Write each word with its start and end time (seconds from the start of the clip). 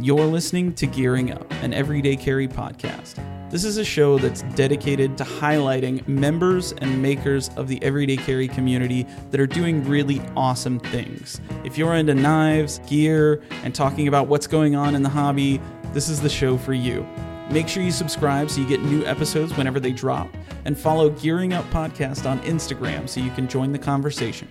You're 0.00 0.24
listening 0.24 0.72
to 0.76 0.86
Gearing 0.86 1.32
Up, 1.32 1.52
an 1.62 1.74
everyday 1.74 2.16
carry 2.16 2.48
podcast. 2.48 3.22
This 3.50 3.62
is 3.62 3.76
a 3.76 3.84
show 3.84 4.16
that's 4.16 4.40
dedicated 4.54 5.18
to 5.18 5.24
highlighting 5.24 6.06
members 6.08 6.72
and 6.72 7.02
makers 7.02 7.50
of 7.56 7.68
the 7.68 7.80
everyday 7.82 8.16
carry 8.16 8.48
community 8.48 9.06
that 9.30 9.38
are 9.38 9.46
doing 9.46 9.84
really 9.86 10.22
awesome 10.34 10.80
things. 10.80 11.42
If 11.62 11.76
you're 11.76 11.94
into 11.94 12.14
knives, 12.14 12.78
gear, 12.88 13.42
and 13.64 13.74
talking 13.74 14.08
about 14.08 14.28
what's 14.28 14.46
going 14.46 14.74
on 14.74 14.94
in 14.94 15.02
the 15.02 15.10
hobby, 15.10 15.60
this 15.92 16.08
is 16.08 16.22
the 16.22 16.30
show 16.30 16.56
for 16.56 16.72
you. 16.72 17.06
Make 17.50 17.68
sure 17.68 17.82
you 17.82 17.92
subscribe 17.92 18.48
so 18.48 18.62
you 18.62 18.66
get 18.66 18.82
new 18.82 19.04
episodes 19.04 19.54
whenever 19.58 19.78
they 19.78 19.92
drop, 19.92 20.34
and 20.64 20.76
follow 20.76 21.10
Gearing 21.10 21.52
Up 21.52 21.66
Podcast 21.66 22.28
on 22.28 22.40
Instagram 22.40 23.06
so 23.06 23.20
you 23.20 23.30
can 23.32 23.46
join 23.46 23.72
the 23.72 23.78
conversation. 23.78 24.48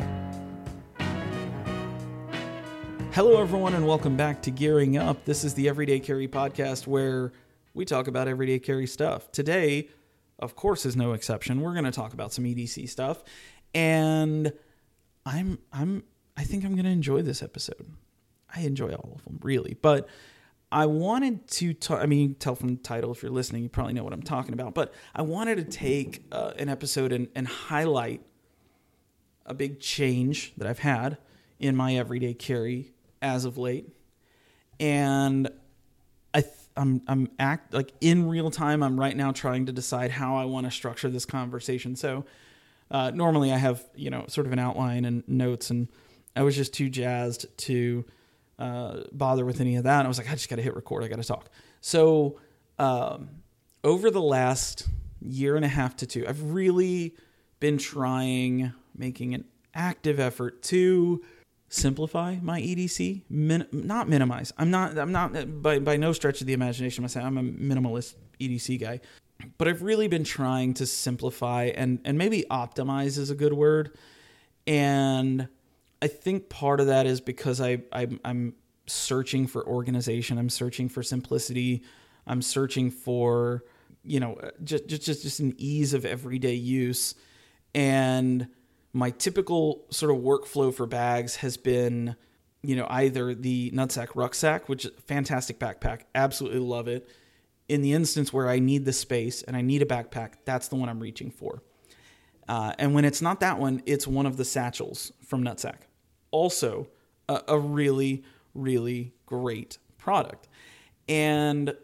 Hello, 3.13 3.41
everyone, 3.41 3.73
and 3.73 3.85
welcome 3.85 4.15
back 4.15 4.41
to 4.43 4.51
Gearing 4.51 4.95
Up. 4.95 5.25
This 5.25 5.43
is 5.43 5.53
the 5.53 5.67
Everyday 5.67 5.99
Carry 5.99 6.29
podcast 6.29 6.87
where 6.87 7.33
we 7.73 7.83
talk 7.83 8.07
about 8.07 8.29
everyday 8.29 8.57
carry 8.57 8.87
stuff. 8.87 9.29
Today, 9.33 9.89
of 10.39 10.55
course, 10.55 10.85
is 10.85 10.95
no 10.95 11.11
exception. 11.11 11.59
We're 11.59 11.73
going 11.73 11.83
to 11.83 11.91
talk 11.91 12.13
about 12.13 12.31
some 12.31 12.45
EDC 12.45 12.87
stuff, 12.87 13.21
and 13.75 14.53
I'm 15.25 15.59
I'm 15.73 16.03
I 16.37 16.45
think 16.45 16.63
I'm 16.63 16.71
going 16.71 16.85
to 16.85 16.91
enjoy 16.91 17.21
this 17.21 17.43
episode. 17.43 17.85
I 18.55 18.61
enjoy 18.61 18.93
all 18.93 19.11
of 19.17 19.25
them, 19.25 19.39
really, 19.43 19.75
but 19.81 20.07
I 20.71 20.85
wanted 20.85 21.49
to 21.49 21.73
talk. 21.73 22.01
I 22.01 22.05
mean, 22.05 22.35
tell 22.35 22.55
from 22.55 22.69
the 22.69 22.81
title 22.81 23.11
if 23.11 23.21
you're 23.21 23.29
listening, 23.29 23.63
you 23.63 23.69
probably 23.69 23.91
know 23.91 24.05
what 24.05 24.13
I'm 24.13 24.23
talking 24.23 24.53
about. 24.53 24.73
But 24.73 24.93
I 25.13 25.21
wanted 25.23 25.57
to 25.57 25.65
take 25.65 26.23
uh, 26.31 26.53
an 26.57 26.69
episode 26.69 27.11
and, 27.11 27.27
and 27.35 27.45
highlight 27.45 28.21
a 29.45 29.53
big 29.53 29.81
change 29.81 30.53
that 30.55 30.65
I've 30.65 30.79
had 30.79 31.17
in 31.59 31.75
my 31.75 31.95
everyday 31.95 32.33
carry 32.33 32.90
as 33.21 33.45
of 33.45 33.57
late, 33.57 33.89
and 34.79 35.49
I 36.33 36.41
th- 36.41 36.53
I'm 36.75 37.01
I'm 37.07 37.29
act 37.39 37.73
like 37.73 37.93
in 38.01 38.27
real 38.27 38.51
time. 38.51 38.83
I'm 38.83 38.99
right 38.99 39.15
now 39.15 39.31
trying 39.31 39.65
to 39.67 39.71
decide 39.71 40.11
how 40.11 40.35
I 40.35 40.45
want 40.45 40.65
to 40.65 40.71
structure 40.71 41.09
this 41.09 41.25
conversation. 41.25 41.95
So 41.95 42.25
uh, 42.89 43.11
normally 43.11 43.51
I 43.51 43.57
have 43.57 43.83
you 43.95 44.09
know 44.09 44.25
sort 44.27 44.47
of 44.47 44.53
an 44.53 44.59
outline 44.59 45.05
and 45.05 45.23
notes, 45.27 45.69
and 45.69 45.87
I 46.35 46.43
was 46.43 46.55
just 46.55 46.73
too 46.73 46.89
jazzed 46.89 47.45
to 47.59 48.05
uh, 48.59 49.01
bother 49.11 49.45
with 49.45 49.59
any 49.59 49.75
of 49.75 49.83
that. 49.83 49.99
And 49.99 50.05
I 50.05 50.07
was 50.07 50.17
like, 50.17 50.29
I 50.29 50.33
just 50.33 50.49
got 50.49 50.57
to 50.57 50.61
hit 50.61 50.75
record. 50.75 51.03
I 51.03 51.07
got 51.07 51.21
to 51.21 51.27
talk. 51.27 51.49
So 51.81 52.39
um, 52.77 53.29
over 53.83 54.11
the 54.11 54.21
last 54.21 54.87
year 55.19 55.55
and 55.55 55.65
a 55.65 55.67
half 55.67 55.95
to 55.97 56.05
two, 56.05 56.25
I've 56.27 56.53
really 56.53 57.15
been 57.59 57.77
trying, 57.77 58.73
making 58.95 59.33
an 59.33 59.45
active 59.73 60.19
effort 60.19 60.61
to 60.63 61.23
simplify 61.71 62.35
my 62.41 62.61
EDC, 62.61 63.23
min- 63.29 63.67
not 63.71 64.07
minimize. 64.07 64.53
I'm 64.57 64.69
not. 64.69 64.97
I'm 64.97 65.11
not 65.11 65.63
by 65.63 65.79
by 65.79 65.97
no 65.97 66.13
stretch 66.13 66.41
of 66.41 66.47
the 66.47 66.53
imagination. 66.53 67.03
I'm 67.03 67.37
a 67.37 67.41
minimalist 67.41 68.15
EDC 68.39 68.79
guy, 68.79 68.99
but 69.57 69.67
I've 69.67 69.81
really 69.81 70.07
been 70.07 70.23
trying 70.23 70.75
to 70.75 70.85
simplify 70.85 71.71
and 71.75 71.99
and 72.05 72.17
maybe 72.17 72.45
optimize 72.51 73.17
is 73.17 73.31
a 73.31 73.35
good 73.35 73.53
word. 73.53 73.97
And 74.67 75.47
I 76.01 76.07
think 76.07 76.49
part 76.49 76.79
of 76.79 76.87
that 76.87 77.07
is 77.07 77.21
because 77.21 77.59
I, 77.61 77.81
I 77.91 78.07
I'm 78.23 78.53
searching 78.85 79.47
for 79.47 79.65
organization. 79.65 80.37
I'm 80.37 80.49
searching 80.49 80.89
for 80.89 81.01
simplicity. 81.01 81.83
I'm 82.27 82.41
searching 82.41 82.91
for 82.91 83.63
you 84.03 84.19
know 84.19 84.37
just 84.63 84.87
just 84.87 85.03
just, 85.03 85.23
just 85.23 85.39
an 85.39 85.55
ease 85.57 85.93
of 85.93 86.05
everyday 86.05 86.55
use 86.55 87.15
and 87.73 88.47
my 88.93 89.11
typical 89.11 89.85
sort 89.89 90.15
of 90.15 90.21
workflow 90.21 90.73
for 90.73 90.85
bags 90.85 91.37
has 91.37 91.57
been, 91.57 92.15
you 92.61 92.75
know, 92.75 92.87
either 92.89 93.33
the 93.33 93.71
Nutsac 93.71 94.09
rucksack, 94.15 94.67
which 94.67 94.85
is 94.85 94.91
fantastic 95.05 95.59
backpack, 95.59 96.01
absolutely 96.13 96.59
love 96.59 96.87
it. 96.87 97.09
In 97.69 97.81
the 97.81 97.93
instance 97.93 98.33
where 98.33 98.49
I 98.49 98.59
need 98.59 98.83
the 98.85 98.93
space 98.93 99.43
and 99.43 99.55
I 99.55 99.61
need 99.61 99.81
a 99.81 99.85
backpack, 99.85 100.33
that's 100.45 100.67
the 100.67 100.75
one 100.75 100.89
I'm 100.89 100.99
reaching 100.99 101.31
for. 101.31 101.63
Uh, 102.49 102.73
and 102.77 102.93
when 102.93 103.05
it's 103.05 103.21
not 103.21 103.39
that 103.39 103.59
one, 103.59 103.81
it's 103.85 104.05
one 104.05 104.25
of 104.25 104.35
the 104.35 104.43
satchels 104.43 105.13
from 105.25 105.43
Nutsac. 105.43 105.77
Also, 106.31 106.89
a, 107.29 107.41
a 107.47 107.57
really, 107.59 108.23
really 108.53 109.13
great 109.25 109.77
product. 109.97 110.49
And 111.07 111.75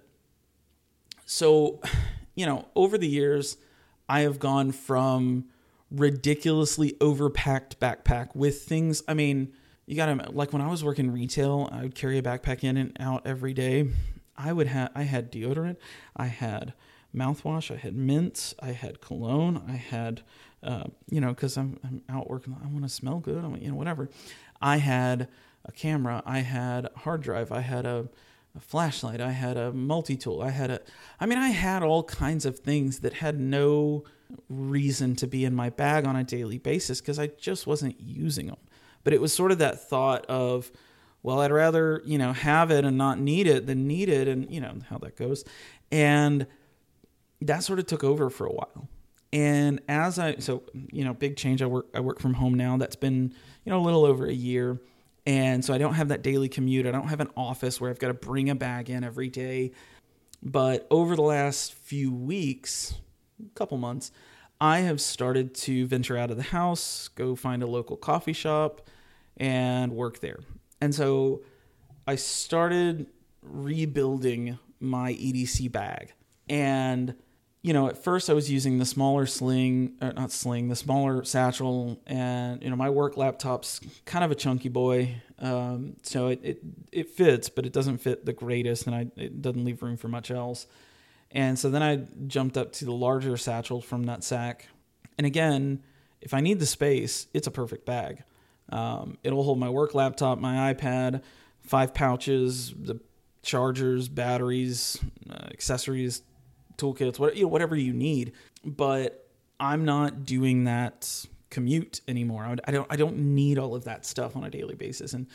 so, 1.26 1.82
you 2.36 2.46
know, 2.46 2.68
over 2.76 2.98
the 2.98 3.08
years, 3.08 3.58
I 4.10 4.22
have 4.22 4.40
gone 4.40 4.72
from 4.74 5.46
ridiculously 5.92 6.94
overpacked 6.94 7.76
backpack 7.78 8.36
with 8.36 8.64
things. 8.64 9.04
I 9.08 9.14
mean, 9.14 9.54
you 9.86 9.96
gotta 9.96 10.30
like 10.32 10.52
when 10.52 10.62
I 10.62 10.68
was 10.68 10.84
working 10.84 11.12
retail, 11.12 11.70
I 11.72 11.84
would 11.84 11.96
carry 11.96 12.18
a 12.18 12.22
backpack 12.22 12.64
in 12.64 12.78
and 12.78 12.96
out 13.00 13.26
every 13.26 13.54
day. 13.54 13.90
I 14.36 14.54
would 14.54 14.68
have 14.68 14.92
I 14.94 15.04
had 15.04 15.32
deodorant, 15.32 15.78
I 16.16 16.28
had 16.28 16.74
mouthwash, 17.16 17.74
I 17.74 17.78
had 17.78 17.96
mints, 17.96 18.54
I 18.62 18.74
had 18.74 19.02
cologne, 19.02 19.64
I 19.68 19.74
had 19.74 20.22
uh, 20.62 20.86
you 21.10 21.22
know 21.22 21.30
because 21.30 21.58
I'm, 21.58 21.80
I'm 21.84 22.02
out 22.10 22.30
working, 22.30 22.56
I 22.62 22.68
want 22.68 22.84
to 22.84 22.90
smell 22.90 23.20
good, 23.20 23.44
I 23.44 23.48
want, 23.48 23.62
you 23.62 23.70
know 23.70 23.76
whatever. 23.76 24.10
I 24.62 24.78
had 24.78 25.30
a 25.66 25.72
camera, 25.72 26.22
I 26.26 26.40
had 26.40 26.86
a 26.86 27.00
hard 27.00 27.22
drive, 27.22 27.52
I 27.52 27.62
had 27.62 27.86
a, 27.86 28.10
a 28.58 28.60
flashlight, 28.60 29.22
I 29.22 29.32
had 29.32 29.56
a 29.56 29.72
multi 29.72 30.18
tool, 30.18 30.42
I 30.42 30.50
had 30.50 30.72
a 30.72 30.82
I 31.20 31.26
mean 31.26 31.38
I 31.38 31.50
had 31.50 31.84
all 31.84 32.04
kinds 32.04 32.46
of 32.46 32.60
things 32.60 33.00
that 33.00 33.14
had 33.14 33.40
no 33.40 34.04
reason 34.50 35.16
to 35.16 35.28
be 35.28 35.46
in 35.46 35.56
my 35.56 35.70
bag 35.70 36.06
on 36.06 36.16
a 36.16 36.24
daily 36.24 36.58
basis 36.58 37.02
because 37.02 37.20
I 37.20 37.28
just 37.28 37.68
wasn't 37.68 38.00
using 38.00 38.48
them. 38.48 38.58
But 39.04 39.14
it 39.14 39.22
was 39.22 39.34
sort 39.34 39.52
of 39.52 39.60
that 39.60 39.88
thought 39.88 40.26
of, 40.26 40.72
well, 41.24 41.40
I'd 41.40 41.52
rather, 41.52 42.02
you 42.06 42.18
know, 42.18 42.34
have 42.34 42.72
it 42.72 42.84
and 42.84 42.98
not 42.98 43.20
need 43.20 43.48
it 43.48 43.66
than 43.66 43.88
need 43.88 44.10
it 44.10 44.28
and, 44.28 44.52
you 44.52 44.60
know, 44.60 44.76
how 44.90 44.98
that 44.98 45.16
goes. 45.16 45.46
And 45.92 46.48
that 47.42 47.64
sort 47.64 47.80
of 47.80 47.86
took 47.86 48.04
over 48.04 48.30
for 48.30 48.46
a 48.46 48.52
while. 48.52 48.90
And 49.32 49.82
as 49.88 50.20
I 50.20 50.38
so, 50.38 50.64
you 50.92 51.04
know, 51.04 51.14
big 51.14 51.36
change 51.36 51.62
I 51.62 51.66
work 51.66 51.88
I 51.94 52.00
work 52.00 52.20
from 52.20 52.34
home 52.34 52.54
now. 52.54 52.78
That's 52.78 52.96
been, 52.96 53.34
you 53.64 53.70
know, 53.72 53.80
a 53.80 53.84
little 53.84 54.06
over 54.06 54.26
a 54.26 54.34
year. 54.34 54.80
And 55.28 55.64
so 55.64 55.74
I 55.74 55.78
don't 55.78 55.96
have 55.96 56.08
that 56.08 56.22
daily 56.22 56.48
commute. 56.48 56.88
I 56.88 56.92
don't 56.92 57.10
have 57.10 57.20
an 57.20 57.30
office 57.36 57.82
where 57.82 57.90
I've 57.90 58.00
got 58.00 58.08
to 58.08 58.14
bring 58.14 58.50
a 58.50 58.56
bag 58.56 58.90
in 58.90 59.04
every 59.04 59.28
day. 59.28 59.74
But 60.42 60.88
over 60.90 61.18
the 61.18 61.22
last 61.22 61.74
few 61.74 62.14
weeks, 62.14 62.94
couple 63.54 63.78
months, 63.78 64.12
I 64.62 64.80
have 64.80 65.02
started 65.02 65.54
to 65.56 65.86
venture 65.86 66.18
out 66.18 66.32
of 66.32 66.38
the 66.38 66.44
house, 66.44 67.10
go 67.10 67.36
find 67.36 67.62
a 67.62 67.68
local 67.68 67.98
coffee 67.98 68.32
shop, 68.32 68.88
and 69.36 69.92
work 69.92 70.22
there. 70.22 70.40
And 70.80 70.96
so 70.96 71.42
I 72.08 72.16
started 72.16 73.08
rebuilding 73.42 74.58
my 74.80 75.14
EDC 75.14 75.72
bag. 75.74 76.14
And, 76.48 77.16
you 77.68 77.74
know, 77.74 77.90
at 77.90 78.02
first 78.02 78.30
I 78.30 78.34
was 78.34 78.50
using 78.50 78.78
the 78.78 78.86
smaller 78.86 79.26
sling, 79.26 79.98
or 80.02 80.14
not 80.14 80.32
sling, 80.32 80.70
the 80.70 80.76
smaller 80.76 81.26
satchel. 81.26 82.00
And, 82.08 82.64
you 82.64 82.70
know, 82.70 82.78
my 82.78 82.90
work 82.90 83.18
laptop's 83.18 83.82
kind 84.06 84.24
of 84.24 84.32
a 84.32 84.36
chunky 84.36 84.70
boy. 84.70 85.22
Um, 85.38 85.98
so 86.02 86.28
it, 86.30 86.40
it, 86.44 86.62
it 86.94 87.10
fits, 87.10 87.50
but 87.50 87.66
it 87.66 87.74
doesn't 87.74 87.98
fit 87.98 88.26
the 88.26 88.32
greatest, 88.32 88.88
and 88.88 88.96
I, 88.96 89.08
it 89.18 89.42
doesn't 89.42 89.66
leave 89.66 89.84
room 89.84 89.98
for 89.98 90.08
much 90.08 90.32
else. 90.32 90.66
And 91.30 91.60
so 91.60 91.70
then 91.70 91.84
I 91.84 92.08
jumped 92.28 92.56
up 92.56 92.72
to 92.74 92.86
the 92.86 92.94
larger 92.94 93.36
satchel 93.36 93.82
from 93.82 94.06
Nutsac. 94.06 94.62
And 95.18 95.28
again, 95.28 95.84
if 96.22 96.34
I 96.34 96.40
need 96.40 96.62
the 96.62 96.66
space, 96.66 97.28
it's 97.34 97.48
a 97.48 97.52
perfect 97.52 97.86
bag. 97.86 98.24
Um, 98.70 99.18
it'll 99.26 99.44
hold 99.44 99.60
my 99.60 99.70
work 99.70 99.94
laptop, 99.94 100.40
my 100.40 100.74
iPad, 100.74 101.22
five 101.64 101.94
pouches, 101.94 102.74
the 102.74 103.02
chargers, 103.44 104.08
batteries, 104.08 105.00
uh, 105.30 105.48
accessories, 105.52 106.22
toolkits, 106.78 107.20
what, 107.20 107.36
you 107.36 107.44
know, 107.44 107.48
whatever 107.50 107.76
you 107.76 107.94
need. 107.94 108.34
But 108.64 109.28
I'm 109.60 109.86
not 109.86 110.26
doing 110.26 110.66
that 110.66 111.26
commute 111.50 112.02
anymore. 112.08 112.58
I 112.66 112.72
don't 112.72 112.88
I 112.90 112.96
don't 112.96 113.18
need 113.18 113.58
all 113.58 113.76
of 113.76 113.86
that 113.86 114.06
stuff 114.06 114.36
on 114.36 114.44
a 114.44 114.50
daily 114.50 114.76
basis. 114.76 115.14
And 115.14 115.28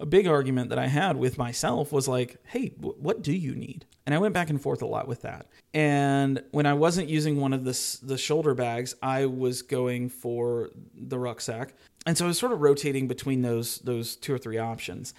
a 0.00 0.06
big 0.06 0.26
argument 0.26 0.70
that 0.70 0.78
I 0.78 0.86
had 0.86 1.16
with 1.16 1.38
myself 1.38 1.92
was 1.92 2.06
like, 2.06 2.36
hey, 2.44 2.68
w- 2.80 2.94
what 2.98 3.22
do 3.22 3.32
you 3.32 3.54
need? 3.54 3.84
And 4.06 4.14
I 4.14 4.18
went 4.18 4.32
back 4.32 4.48
and 4.48 4.60
forth 4.60 4.80
a 4.80 4.86
lot 4.86 5.08
with 5.08 5.22
that. 5.22 5.48
And 5.74 6.42
when 6.52 6.66
I 6.66 6.74
wasn't 6.74 7.08
using 7.08 7.40
one 7.40 7.52
of 7.52 7.64
the, 7.64 7.98
the 8.02 8.16
shoulder 8.16 8.54
bags, 8.54 8.94
I 9.02 9.26
was 9.26 9.62
going 9.62 10.08
for 10.08 10.70
the 10.94 11.18
rucksack. 11.18 11.74
And 12.06 12.16
so 12.16 12.24
I 12.24 12.28
was 12.28 12.38
sort 12.38 12.52
of 12.52 12.60
rotating 12.60 13.08
between 13.08 13.42
those 13.42 13.78
those 13.80 14.16
two 14.16 14.32
or 14.32 14.38
three 14.38 14.58
options. 14.58 15.14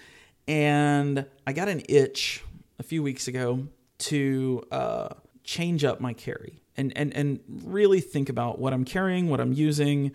And 0.48 1.26
I 1.46 1.52
got 1.52 1.68
an 1.68 1.82
itch 1.88 2.42
a 2.78 2.82
few 2.82 3.02
weeks 3.02 3.28
ago 3.28 3.68
to 3.98 4.62
uh, 4.72 5.08
change 5.44 5.84
up 5.84 6.00
my 6.00 6.12
carry 6.12 6.62
and, 6.76 6.96
and, 6.96 7.14
and 7.14 7.40
really 7.64 8.00
think 8.00 8.28
about 8.28 8.58
what 8.58 8.72
I'm 8.72 8.84
carrying, 8.84 9.28
what 9.28 9.40
I'm 9.40 9.52
using, 9.52 10.12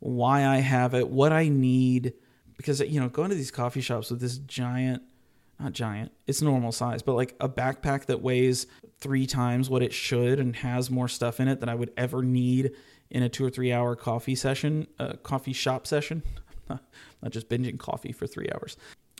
why 0.00 0.46
I 0.46 0.58
have 0.58 0.94
it, 0.94 1.08
what 1.08 1.32
I 1.32 1.48
need. 1.48 2.14
Because 2.56 2.80
you 2.80 3.00
know 3.00 3.08
going 3.08 3.30
to 3.30 3.36
these 3.36 3.50
coffee 3.50 3.80
shops 3.80 4.10
with 4.10 4.20
this 4.20 4.38
giant 4.38 5.02
not 5.60 5.72
giant 5.72 6.10
it's 6.26 6.42
normal 6.42 6.72
size 6.72 7.00
but 7.00 7.14
like 7.14 7.34
a 7.40 7.48
backpack 7.48 8.06
that 8.06 8.20
weighs 8.20 8.66
three 8.98 9.24
times 9.24 9.70
what 9.70 9.82
it 9.82 9.92
should 9.92 10.40
and 10.40 10.56
has 10.56 10.90
more 10.90 11.06
stuff 11.06 11.38
in 11.38 11.46
it 11.46 11.60
than 11.60 11.68
i 11.68 11.74
would 11.74 11.92
ever 11.96 12.22
need 12.24 12.72
in 13.14 13.22
a 13.22 13.28
two 13.28 13.44
or 13.44 13.50
three 13.50 13.72
hour 13.72 13.96
coffee 13.96 14.34
session 14.34 14.86
uh, 14.98 15.14
coffee 15.22 15.52
shop 15.52 15.86
session. 15.86 16.22
Not 16.68 17.30
just 17.30 17.48
binging 17.48 17.78
coffee 17.78 18.12
for 18.12 18.26
three 18.26 18.48
hours. 18.54 18.76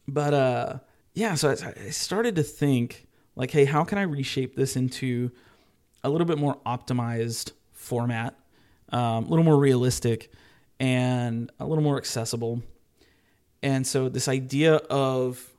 But 0.06 0.34
uh 0.34 0.78
yeah, 1.14 1.34
so 1.36 1.50
I 1.50 1.90
started 1.90 2.34
to 2.36 2.42
think 2.42 3.06
like, 3.36 3.50
hey, 3.50 3.64
how 3.64 3.84
can 3.84 3.98
I 3.98 4.02
reshape 4.02 4.56
this 4.56 4.76
into 4.76 5.30
a 6.02 6.10
little 6.10 6.26
bit 6.26 6.38
more 6.38 6.58
optimized 6.66 7.52
format, 7.72 8.38
um, 8.90 9.24
a 9.24 9.28
little 9.28 9.44
more 9.44 9.56
realistic, 9.56 10.30
and 10.78 11.50
a 11.58 11.66
little 11.66 11.82
more 11.82 11.96
accessible. 11.96 12.62
And 13.62 13.86
so 13.86 14.08
this 14.08 14.28
idea 14.28 14.76
of 14.76 15.50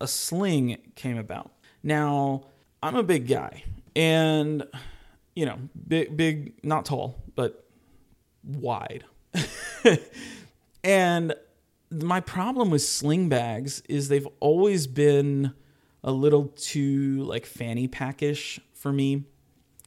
a 0.00 0.06
sling 0.06 0.78
came 0.94 1.16
about. 1.16 1.50
Now, 1.82 2.44
I'm 2.82 2.96
a 2.96 3.02
big 3.02 3.26
guy 3.26 3.64
and 3.94 4.64
you 5.34 5.44
know, 5.46 5.58
big 5.86 6.16
big 6.16 6.64
not 6.64 6.86
tall, 6.86 7.22
but 7.34 7.66
wide. 8.42 9.04
and 10.84 11.34
my 11.90 12.20
problem 12.20 12.70
with 12.70 12.82
sling 12.82 13.28
bags 13.28 13.82
is 13.88 14.08
they've 14.08 14.28
always 14.40 14.86
been 14.86 15.52
a 16.06 16.12
little 16.12 16.46
too 16.56 17.24
like 17.24 17.44
fanny 17.44 17.88
packish 17.88 18.60
for 18.72 18.92
me. 18.92 19.24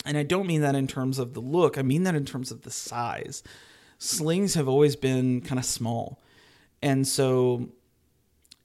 And 0.06 0.18
I 0.18 0.24
don't 0.24 0.45
mean 0.45 0.62
that 0.62 0.75
in 0.75 0.86
terms 0.86 1.18
of 1.18 1.33
the 1.33 1.39
look, 1.39 1.77
I 1.77 1.81
mean 1.81 2.04
that 2.04 2.13
in 2.13 2.25
terms 2.25 2.51
of 2.51 2.62
the 2.62 2.71
size. 2.71 3.42
Slings 3.98 4.54
have 4.54 4.68
always 4.68 4.95
been 4.95 5.42
kind 5.42 5.57
of 5.57 5.66
small. 5.66 6.21
And 6.81 7.07
so 7.07 7.69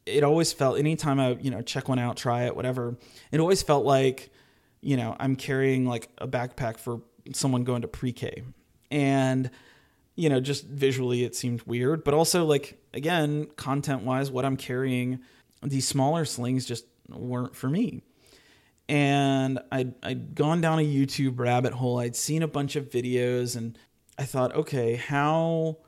it 0.04 0.22
always 0.24 0.52
felt 0.52 0.78
anytime 0.78 1.18
I, 1.18 1.30
you 1.40 1.50
know, 1.50 1.62
check 1.62 1.88
one 1.88 1.98
out, 1.98 2.16
try 2.16 2.44
it, 2.44 2.54
whatever, 2.54 2.96
it 3.32 3.40
always 3.40 3.62
felt 3.62 3.84
like, 3.84 4.30
you 4.80 4.96
know, 4.96 5.16
I'm 5.18 5.36
carrying 5.36 5.86
like 5.86 6.08
a 6.18 6.28
backpack 6.28 6.76
for 6.78 7.00
someone 7.32 7.64
going 7.64 7.82
to 7.82 7.88
pre-K. 7.88 8.42
And 8.90 9.50
you 10.16 10.28
know, 10.28 10.38
just 10.38 10.64
visually 10.66 11.24
it 11.24 11.34
seemed 11.34 11.62
weird, 11.62 12.04
but 12.04 12.14
also 12.14 12.44
like 12.44 12.80
again, 12.92 13.46
content-wise 13.56 14.30
what 14.30 14.44
I'm 14.44 14.56
carrying, 14.56 15.20
these 15.62 15.88
smaller 15.88 16.24
slings 16.24 16.64
just 16.64 16.84
weren't 17.08 17.56
for 17.56 17.68
me. 17.68 18.02
And 18.88 19.60
I'd, 19.72 19.94
I'd 20.02 20.34
gone 20.34 20.60
down 20.60 20.78
a 20.78 20.82
YouTube 20.82 21.38
rabbit 21.38 21.72
hole. 21.72 21.98
I'd 21.98 22.16
seen 22.16 22.42
a 22.42 22.48
bunch 22.48 22.76
of 22.76 22.90
videos 22.90 23.56
and 23.56 23.78
I 24.18 24.24
thought, 24.24 24.54
okay, 24.54 24.96
how 24.96 25.78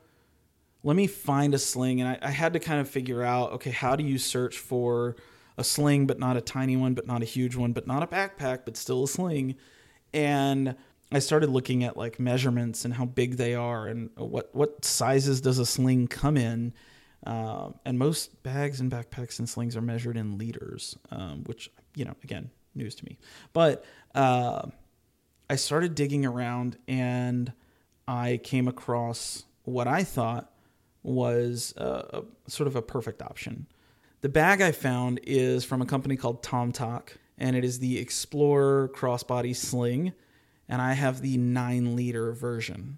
let 0.83 0.95
me 0.95 1.07
find 1.07 1.53
a 1.53 1.59
sling. 1.59 2.01
And 2.01 2.09
I, 2.09 2.27
I 2.27 2.31
had 2.31 2.53
to 2.53 2.59
kind 2.59 2.79
of 2.79 2.89
figure 2.89 3.23
out, 3.23 3.51
okay, 3.53 3.71
how 3.71 3.95
do 3.95 4.03
you 4.03 4.17
search 4.17 4.57
for 4.57 5.15
a 5.57 5.63
sling, 5.63 6.07
but 6.07 6.19
not 6.19 6.37
a 6.37 6.41
tiny 6.41 6.77
one, 6.77 6.93
but 6.93 7.07
not 7.07 7.21
a 7.21 7.25
huge 7.25 7.55
one, 7.55 7.73
but 7.73 7.87
not 7.87 8.03
a 8.03 8.07
backpack, 8.07 8.59
but 8.65 8.77
still 8.77 9.03
a 9.03 9.07
sling. 9.07 9.55
And 10.13 10.75
I 11.11 11.19
started 11.19 11.49
looking 11.49 11.83
at 11.83 11.97
like 11.97 12.19
measurements 12.19 12.85
and 12.85 12.93
how 12.93 13.05
big 13.05 13.37
they 13.37 13.55
are 13.55 13.87
and 13.87 14.09
what 14.15 14.53
what 14.53 14.83
sizes 14.83 15.41
does 15.41 15.57
a 15.57 15.65
sling 15.65 16.07
come 16.07 16.37
in. 16.37 16.73
Uh, 17.25 17.71
and 17.85 17.97
most 17.97 18.41
bags 18.43 18.79
and 18.79 18.91
backpacks 18.91 19.39
and 19.39 19.49
slings 19.49 19.75
are 19.75 19.81
measured 19.81 20.17
in 20.17 20.37
liters, 20.37 20.97
um, 21.11 21.43
which 21.45 21.69
you 21.95 22.05
know 22.05 22.15
again 22.23 22.49
news 22.75 22.95
to 22.95 23.05
me. 23.05 23.17
But 23.53 23.83
uh, 24.15 24.67
I 25.49 25.55
started 25.55 25.95
digging 25.95 26.25
around 26.25 26.77
and 26.87 27.51
I 28.07 28.39
came 28.43 28.67
across 28.67 29.43
what 29.63 29.87
I 29.87 30.03
thought 30.03 30.51
was 31.03 31.73
a, 31.77 31.83
a, 31.83 32.23
sort 32.49 32.67
of 32.67 32.75
a 32.75 32.81
perfect 32.81 33.21
option. 33.21 33.67
The 34.21 34.29
bag 34.29 34.61
I 34.61 34.71
found 34.71 35.19
is 35.23 35.63
from 35.63 35.81
a 35.81 35.85
company 35.85 36.15
called 36.15 36.41
TomToc, 36.43 37.09
and 37.37 37.55
it 37.55 37.63
is 37.63 37.79
the 37.79 37.97
Explorer 37.99 38.89
Crossbody 38.89 39.55
Sling, 39.55 40.13
and 40.67 40.81
I 40.81 40.93
have 40.93 41.21
the 41.21 41.37
nine 41.37 41.95
liter 41.95 42.31
version. 42.33 42.97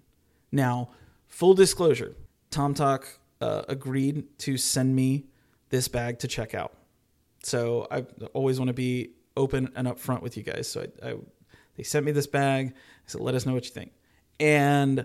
Now, 0.50 0.90
full 1.28 1.54
disclosure, 1.54 2.16
TomToc 2.50 3.04
uh, 3.40 3.62
agreed 3.68 4.38
to 4.40 4.56
send 4.56 4.94
me 4.94 5.26
this 5.70 5.88
bag 5.88 6.18
to 6.20 6.28
check 6.28 6.54
out. 6.54 6.74
So 7.42 7.86
I 7.90 8.04
always 8.34 8.58
want 8.58 8.68
to 8.68 8.74
be 8.74 9.10
open 9.36 9.70
and 9.74 9.88
upfront 9.88 10.22
with 10.22 10.36
you 10.36 10.42
guys. 10.42 10.68
So 10.68 10.86
I, 11.02 11.08
I, 11.08 11.14
they 11.76 11.82
sent 11.82 12.04
me 12.04 12.12
this 12.12 12.26
bag. 12.26 12.72
I 12.74 12.74
said, 13.06 13.20
"Let 13.20 13.34
us 13.34 13.46
know 13.46 13.54
what 13.54 13.64
you 13.64 13.70
think." 13.70 13.92
And 14.38 15.04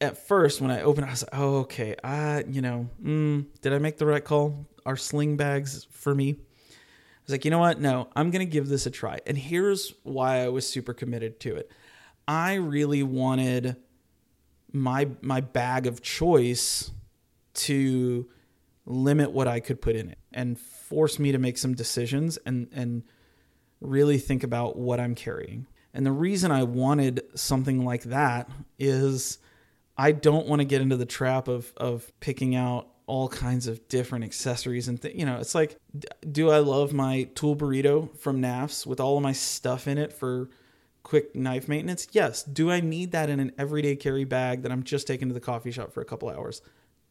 at 0.00 0.18
first, 0.18 0.60
when 0.60 0.70
I 0.70 0.82
opened, 0.82 1.06
it, 1.06 1.08
I 1.08 1.12
was 1.12 1.22
like, 1.22 1.40
"Oh, 1.40 1.56
okay. 1.60 1.96
I, 2.04 2.44
you 2.48 2.62
know, 2.62 2.88
mm, 3.02 3.46
did 3.60 3.72
I 3.72 3.78
make 3.78 3.98
the 3.98 4.06
right 4.06 4.24
call? 4.24 4.66
Are 4.86 4.96
sling 4.96 5.36
bags 5.36 5.86
for 5.90 6.14
me?" 6.14 6.32
I 6.32 7.26
was 7.26 7.32
like, 7.32 7.44
"You 7.44 7.50
know 7.50 7.58
what? 7.58 7.80
No, 7.80 8.08
I'm 8.14 8.30
gonna 8.30 8.44
give 8.44 8.68
this 8.68 8.86
a 8.86 8.90
try." 8.90 9.18
And 9.26 9.36
here's 9.36 9.94
why 10.04 10.44
I 10.44 10.48
was 10.48 10.68
super 10.68 10.94
committed 10.94 11.40
to 11.40 11.56
it. 11.56 11.70
I 12.28 12.54
really 12.54 13.02
wanted 13.02 13.76
my 14.72 15.08
my 15.22 15.40
bag 15.40 15.86
of 15.86 16.02
choice 16.02 16.90
to 17.54 18.28
limit 18.86 19.30
what 19.30 19.48
I 19.48 19.60
could 19.60 19.80
put 19.80 19.96
in 19.96 20.10
it 20.10 20.18
and 20.32 20.58
force 20.58 21.18
me 21.18 21.32
to 21.32 21.38
make 21.38 21.58
some 21.58 21.74
decisions 21.74 22.38
and 22.44 22.68
and 22.72 23.02
really 23.80 24.18
think 24.18 24.42
about 24.42 24.76
what 24.76 25.00
I'm 25.00 25.14
carrying. 25.14 25.66
And 25.92 26.04
the 26.04 26.12
reason 26.12 26.50
I 26.50 26.62
wanted 26.64 27.22
something 27.34 27.84
like 27.84 28.04
that 28.04 28.48
is 28.78 29.38
I 29.96 30.12
don't 30.12 30.46
want 30.46 30.60
to 30.60 30.64
get 30.64 30.80
into 30.80 30.96
the 30.96 31.06
trap 31.06 31.48
of 31.48 31.72
of 31.76 32.12
picking 32.20 32.54
out 32.54 32.88
all 33.06 33.28
kinds 33.28 33.66
of 33.66 33.86
different 33.88 34.24
accessories 34.24 34.88
and 34.88 35.00
th- 35.00 35.14
you 35.14 35.26
know 35.26 35.36
it's 35.36 35.54
like 35.54 35.76
do 36.32 36.50
I 36.50 36.60
love 36.60 36.94
my 36.94 37.24
tool 37.34 37.54
burrito 37.54 38.16
from 38.18 38.40
Knafs 38.40 38.86
with 38.86 38.98
all 38.98 39.18
of 39.18 39.22
my 39.22 39.32
stuff 39.32 39.86
in 39.86 39.98
it 39.98 40.12
for 40.12 40.48
quick 41.04 41.36
knife 41.36 41.68
maintenance? 41.68 42.08
Yes. 42.10 42.42
Do 42.42 42.70
I 42.70 42.80
need 42.80 43.12
that 43.12 43.30
in 43.30 43.38
an 43.38 43.52
everyday 43.56 43.94
carry 43.94 44.24
bag 44.24 44.62
that 44.62 44.72
I'm 44.72 44.82
just 44.82 45.06
taking 45.06 45.28
to 45.28 45.34
the 45.34 45.40
coffee 45.40 45.70
shop 45.70 45.92
for 45.92 46.00
a 46.00 46.04
couple 46.04 46.28
hours? 46.28 46.60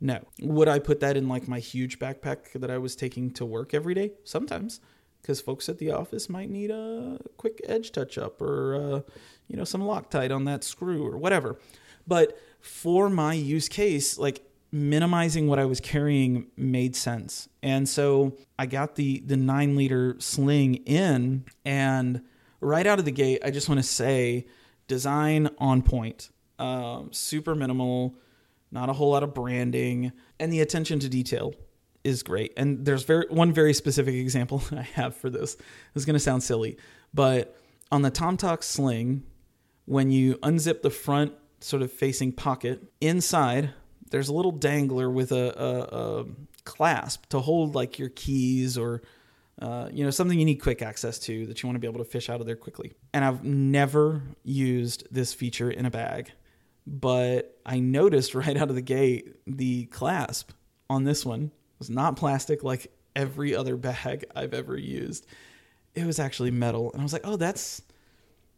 No. 0.04 0.20
Would 0.42 0.68
I 0.68 0.80
put 0.80 1.00
that 1.00 1.16
in 1.16 1.30
like 1.30 1.48
my 1.48 1.60
huge 1.60 1.98
backpack 1.98 2.52
that 2.56 2.70
I 2.70 2.78
was 2.78 2.94
taking 2.94 3.32
to 3.32 3.46
work 3.46 3.74
every 3.74 3.94
day? 3.94 4.12
Sometimes 4.26 4.82
because 5.22 5.40
folks 5.40 5.70
at 5.70 5.78
the 5.78 5.90
office 5.90 6.30
might 6.30 6.50
need 6.50 6.70
a 6.70 7.18
quick 7.38 7.62
edge 7.64 7.94
touch 7.94 8.18
up 8.18 8.42
or 8.42 8.76
uh, 8.76 9.02
you 9.48 9.56
know 9.56 9.64
some 9.64 9.82
Loctite 9.82 10.36
on 10.36 10.44
that 10.44 10.64
screw 10.64 11.08
or 11.08 11.18
whatever. 11.18 11.58
But 12.06 12.38
for 12.60 13.10
my 13.10 13.34
use 13.34 13.70
case, 13.70 14.18
like 14.18 14.46
minimizing 14.74 15.48
what 15.48 15.58
I 15.58 15.64
was 15.64 15.80
carrying 15.80 16.48
made 16.58 16.98
sense, 16.98 17.48
and 17.64 17.88
so 17.88 18.38
I 18.60 18.66
got 18.66 18.96
the 18.96 19.24
the 19.26 19.38
nine 19.38 19.78
liter 19.78 20.18
sling 20.20 20.76
in, 20.86 21.46
and 21.64 22.22
right 22.60 22.86
out 22.86 23.00
of 23.00 23.06
the 23.06 23.12
gate, 23.12 23.40
I 23.46 23.52
just 23.52 23.70
want 23.70 23.80
to 23.80 23.88
say, 23.88 24.48
design 24.88 25.50
on 25.60 25.82
point, 25.82 26.30
um, 26.60 27.14
super 27.14 27.56
minimal, 27.56 28.18
not 28.74 28.90
a 28.90 28.94
whole 28.94 29.12
lot 29.12 29.24
of 29.24 29.34
branding, 29.34 30.12
and 30.40 30.52
the 30.52 30.62
attention 30.62 31.00
to 31.00 31.08
detail 31.08 31.54
is 32.04 32.24
great. 32.24 32.52
And 32.58 32.86
there's 32.86 33.04
very 33.04 33.28
one 33.30 33.54
very 33.54 33.74
specific 33.74 34.16
example 34.16 34.62
I 34.72 34.82
have 34.82 35.16
for 35.16 35.30
this. 35.30 35.56
This 35.56 36.02
is 36.02 36.06
going 36.06 36.16
to 36.16 36.20
sound 36.20 36.44
silly, 36.44 36.78
but 37.14 37.56
on 37.92 38.02
the 38.02 38.12
TomToc 38.12 38.64
Sling, 38.64 39.24
when 39.86 40.10
you 40.12 40.36
unzip 40.38 40.82
the 40.82 40.90
front 40.90 41.34
sort 41.62 41.82
of 41.82 41.92
facing 41.92 42.32
pocket, 42.32 42.92
inside 43.00 43.70
there's 44.10 44.28
a 44.28 44.34
little 44.34 44.52
dangler 44.52 45.10
with 45.10 45.32
a, 45.32 45.54
a, 45.60 46.22
a 46.22 46.26
clasp 46.66 47.28
to 47.30 47.40
hold 47.40 47.76
like 47.76 47.98
your 47.98 48.10
keys 48.10 48.78
or 48.78 49.02
uh, 49.62 49.88
you 49.92 50.04
know 50.04 50.10
something 50.10 50.38
you 50.38 50.46
need 50.46 50.56
quick 50.56 50.82
access 50.82 51.20
to 51.20 51.46
that 51.46 51.62
you 51.62 51.68
want 51.68 51.76
to 51.76 51.80
be 51.80 51.88
able 51.88 52.04
to 52.04 52.10
fish 52.10 52.30
out 52.30 52.40
of 52.40 52.48
there 52.48 52.56
quickly. 52.56 52.94
And 53.14 53.24
I've 53.24 53.44
never 53.44 54.24
used 54.44 55.08
this 55.12 55.34
feature 55.34 55.70
in 55.70 55.86
a 55.86 55.92
bag, 55.92 56.32
but 56.86 57.60
I 57.66 57.80
noticed 57.80 58.36
right 58.36 58.58
out 58.58 58.70
of 58.70 58.76
the 58.76 58.82
gate 58.82 59.36
the 59.46 59.86
clasp 59.86 60.52
on 60.90 61.04
this 61.04 61.26
one 61.26 61.52
was 61.80 61.90
not 61.90 62.16
plastic 62.16 62.64
like 62.64 62.92
every 63.16 63.56
other 63.56 63.76
bag 63.76 64.26
I've 64.36 64.54
ever 64.54 64.78
used. 64.78 65.26
It 65.96 66.06
was 66.06 66.20
actually 66.20 66.52
metal, 66.52 66.92
and 66.92 67.02
I 67.02 67.04
was 67.04 67.14
like, 67.14 67.26
"Oh, 67.26 67.36
that's 67.36 67.84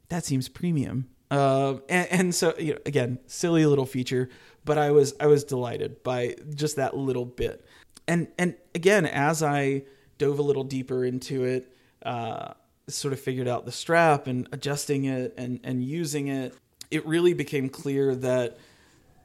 that 0.10 0.24
seems 0.24 0.48
premium." 0.48 1.10
Uh, 1.32 1.80
and, 1.90 2.08
and, 2.12 2.36
so 2.36 2.54
you 2.58 2.74
know, 2.74 2.80
again, 2.86 3.20
silly 3.26 3.66
little 3.66 3.86
feature, 3.86 4.30
but 4.64 4.78
I 4.78 4.92
was 4.92 5.14
I 5.20 5.28
was 5.28 5.44
delighted 5.44 6.02
by 6.04 6.36
just 6.54 6.78
that 6.78 6.96
little 6.96 7.26
bit. 7.26 7.66
And 8.08 8.28
and 8.38 8.56
again, 8.74 9.06
as 9.06 9.44
I 9.44 9.84
dove 10.18 10.40
a 10.40 10.44
little 10.44 10.64
deeper 10.64 11.04
into 11.04 11.44
it, 11.44 11.76
uh, 12.06 12.54
sort 12.88 13.14
of 13.14 13.20
figured 13.20 13.48
out 13.48 13.66
the 13.66 13.72
strap 13.72 14.28
and 14.28 14.48
adjusting 14.52 15.06
it 15.06 15.34
and 15.38 15.60
and 15.64 15.84
using 15.84 16.28
it, 16.28 16.56
it 16.96 17.06
really 17.06 17.34
became 17.34 17.68
clear 17.68 18.16
that 18.16 18.58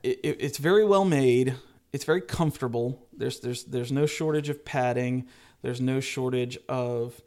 it, 0.03 0.19
it, 0.25 0.37
it's 0.41 0.59
very 0.59 0.85
well 0.85 1.05
made. 1.05 1.55
It's 1.93 2.05
very 2.05 2.21
comfortable. 2.21 3.07
There's 3.17 3.39
there's 3.41 3.65
there's 3.65 3.93
no 3.93 4.07
shortage 4.07 4.49
of 4.49 4.65
padding. 4.65 5.27
There's 5.63 5.81
no 5.81 6.01
shortage 6.01 6.59
of 6.69 7.21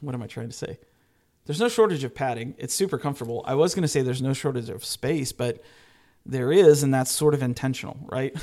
what 0.00 0.14
am 0.14 0.22
I 0.22 0.28
trying 0.28 0.48
to 0.48 0.54
say? 0.54 0.78
There's 1.46 1.60
no 1.60 1.68
shortage 1.68 2.04
of 2.04 2.14
padding. 2.14 2.54
It's 2.56 2.72
super 2.72 2.98
comfortable. 2.98 3.42
I 3.46 3.54
was 3.54 3.74
going 3.74 3.82
to 3.82 3.88
say 3.88 4.02
there's 4.02 4.22
no 4.22 4.32
shortage 4.32 4.70
of 4.70 4.84
space, 4.84 5.32
but 5.32 5.62
there 6.24 6.52
is, 6.52 6.82
and 6.82 6.94
that's 6.94 7.10
sort 7.10 7.34
of 7.34 7.42
intentional, 7.42 7.98
right? 8.06 8.34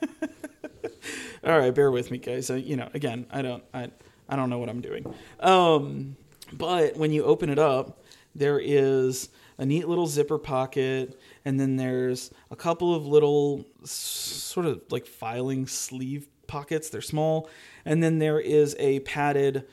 All 1.44 1.58
right, 1.58 1.74
bear 1.74 1.90
with 1.90 2.10
me, 2.10 2.18
guys. 2.18 2.48
you 2.48 2.76
know, 2.76 2.88
again, 2.94 3.26
I 3.30 3.42
don't, 3.42 3.62
I, 3.74 3.90
I 4.28 4.36
don't 4.36 4.48
know 4.48 4.58
what 4.58 4.70
I'm 4.70 4.80
doing. 4.80 5.04
Um, 5.40 6.16
but 6.52 6.96
when 6.96 7.12
you 7.12 7.24
open 7.24 7.50
it 7.50 7.58
up, 7.58 8.02
there 8.34 8.58
is 8.58 9.28
a 9.58 9.66
neat 9.66 9.88
little 9.88 10.06
zipper 10.06 10.38
pocket, 10.38 11.20
and 11.44 11.58
then 11.58 11.76
there's 11.76 12.30
a 12.50 12.56
couple 12.56 12.94
of 12.94 13.06
little 13.06 13.64
sort 13.84 14.66
of 14.66 14.82
like 14.90 15.06
filing 15.06 15.66
sleeve 15.66 16.28
pockets. 16.46 16.90
They're 16.90 17.00
small, 17.00 17.48
and 17.84 18.02
then 18.02 18.18
there 18.18 18.38
is 18.38 18.76
a 18.78 19.00
padded 19.00 19.66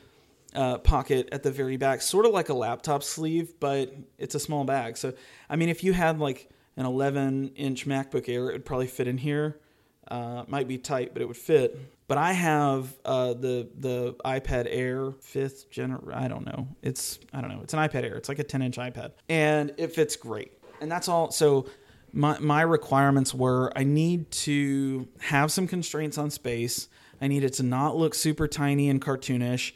uh, 0.55 0.77
pocket 0.77 1.29
at 1.31 1.43
the 1.43 1.51
very 1.51 1.77
back, 1.77 2.01
sort 2.01 2.25
of 2.25 2.31
like 2.31 2.49
a 2.49 2.53
laptop 2.53 3.03
sleeve, 3.03 3.53
but 3.59 3.93
it's 4.17 4.35
a 4.35 4.39
small 4.39 4.63
bag. 4.63 4.97
So, 4.97 5.13
I 5.49 5.55
mean, 5.55 5.69
if 5.69 5.83
you 5.83 5.93
had 5.93 6.19
like 6.19 6.49
an 6.77 6.85
11 6.85 7.49
inch 7.55 7.85
MacBook 7.85 8.29
Air, 8.29 8.49
it 8.49 8.53
would 8.53 8.65
probably 8.65 8.87
fit 8.87 9.07
in 9.07 9.17
here. 9.17 9.59
Uh, 10.07 10.43
might 10.47 10.67
be 10.67 10.77
tight, 10.77 11.13
but 11.13 11.21
it 11.21 11.27
would 11.27 11.37
fit. 11.37 11.79
But 12.07 12.17
I 12.17 12.33
have 12.33 12.93
uh, 13.05 13.33
the 13.33 13.69
the 13.77 14.15
iPad 14.25 14.67
Air 14.69 15.11
fifth 15.21 15.69
gen. 15.71 15.97
I 16.13 16.27
don't 16.27 16.45
know. 16.45 16.67
It's 16.81 17.19
I 17.33 17.41
don't 17.41 17.49
know. 17.49 17.61
It's 17.63 17.73
an 17.73 17.79
iPad 17.79 18.03
Air. 18.03 18.15
It's 18.15 18.29
like 18.29 18.39
a 18.39 18.43
10 18.43 18.61
inch 18.61 18.77
iPad, 18.77 19.13
and 19.29 19.73
it 19.77 19.93
fits 19.93 20.15
great. 20.15 20.51
And 20.81 20.91
that's 20.91 21.07
all. 21.07 21.31
So 21.31 21.67
my 22.11 22.37
my 22.39 22.61
requirements 22.61 23.33
were 23.33 23.71
I 23.75 23.83
need 23.83 24.29
to 24.31 25.07
have 25.19 25.51
some 25.51 25.67
constraints 25.67 26.17
on 26.17 26.29
space. 26.29 26.87
I 27.21 27.27
need 27.27 27.43
it 27.43 27.53
to 27.53 27.63
not 27.63 27.95
look 27.95 28.13
super 28.15 28.47
tiny 28.47 28.89
and 28.89 29.01
cartoonish, 29.01 29.71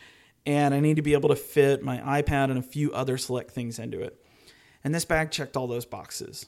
and 0.45 0.73
I 0.73 0.79
need 0.79 0.97
to 0.97 1.01
be 1.01 1.13
able 1.13 1.29
to 1.29 1.35
fit 1.35 1.83
my 1.83 2.21
iPad 2.21 2.45
and 2.45 2.57
a 2.57 2.63
few 2.63 2.91
other 2.91 3.17
select 3.17 3.51
things 3.51 3.79
into 3.79 4.01
it. 4.01 4.21
And 4.83 4.93
this 4.93 5.05
bag 5.05 5.31
checked 5.31 5.57
all 5.57 5.67
those 5.67 5.85
boxes. 5.85 6.45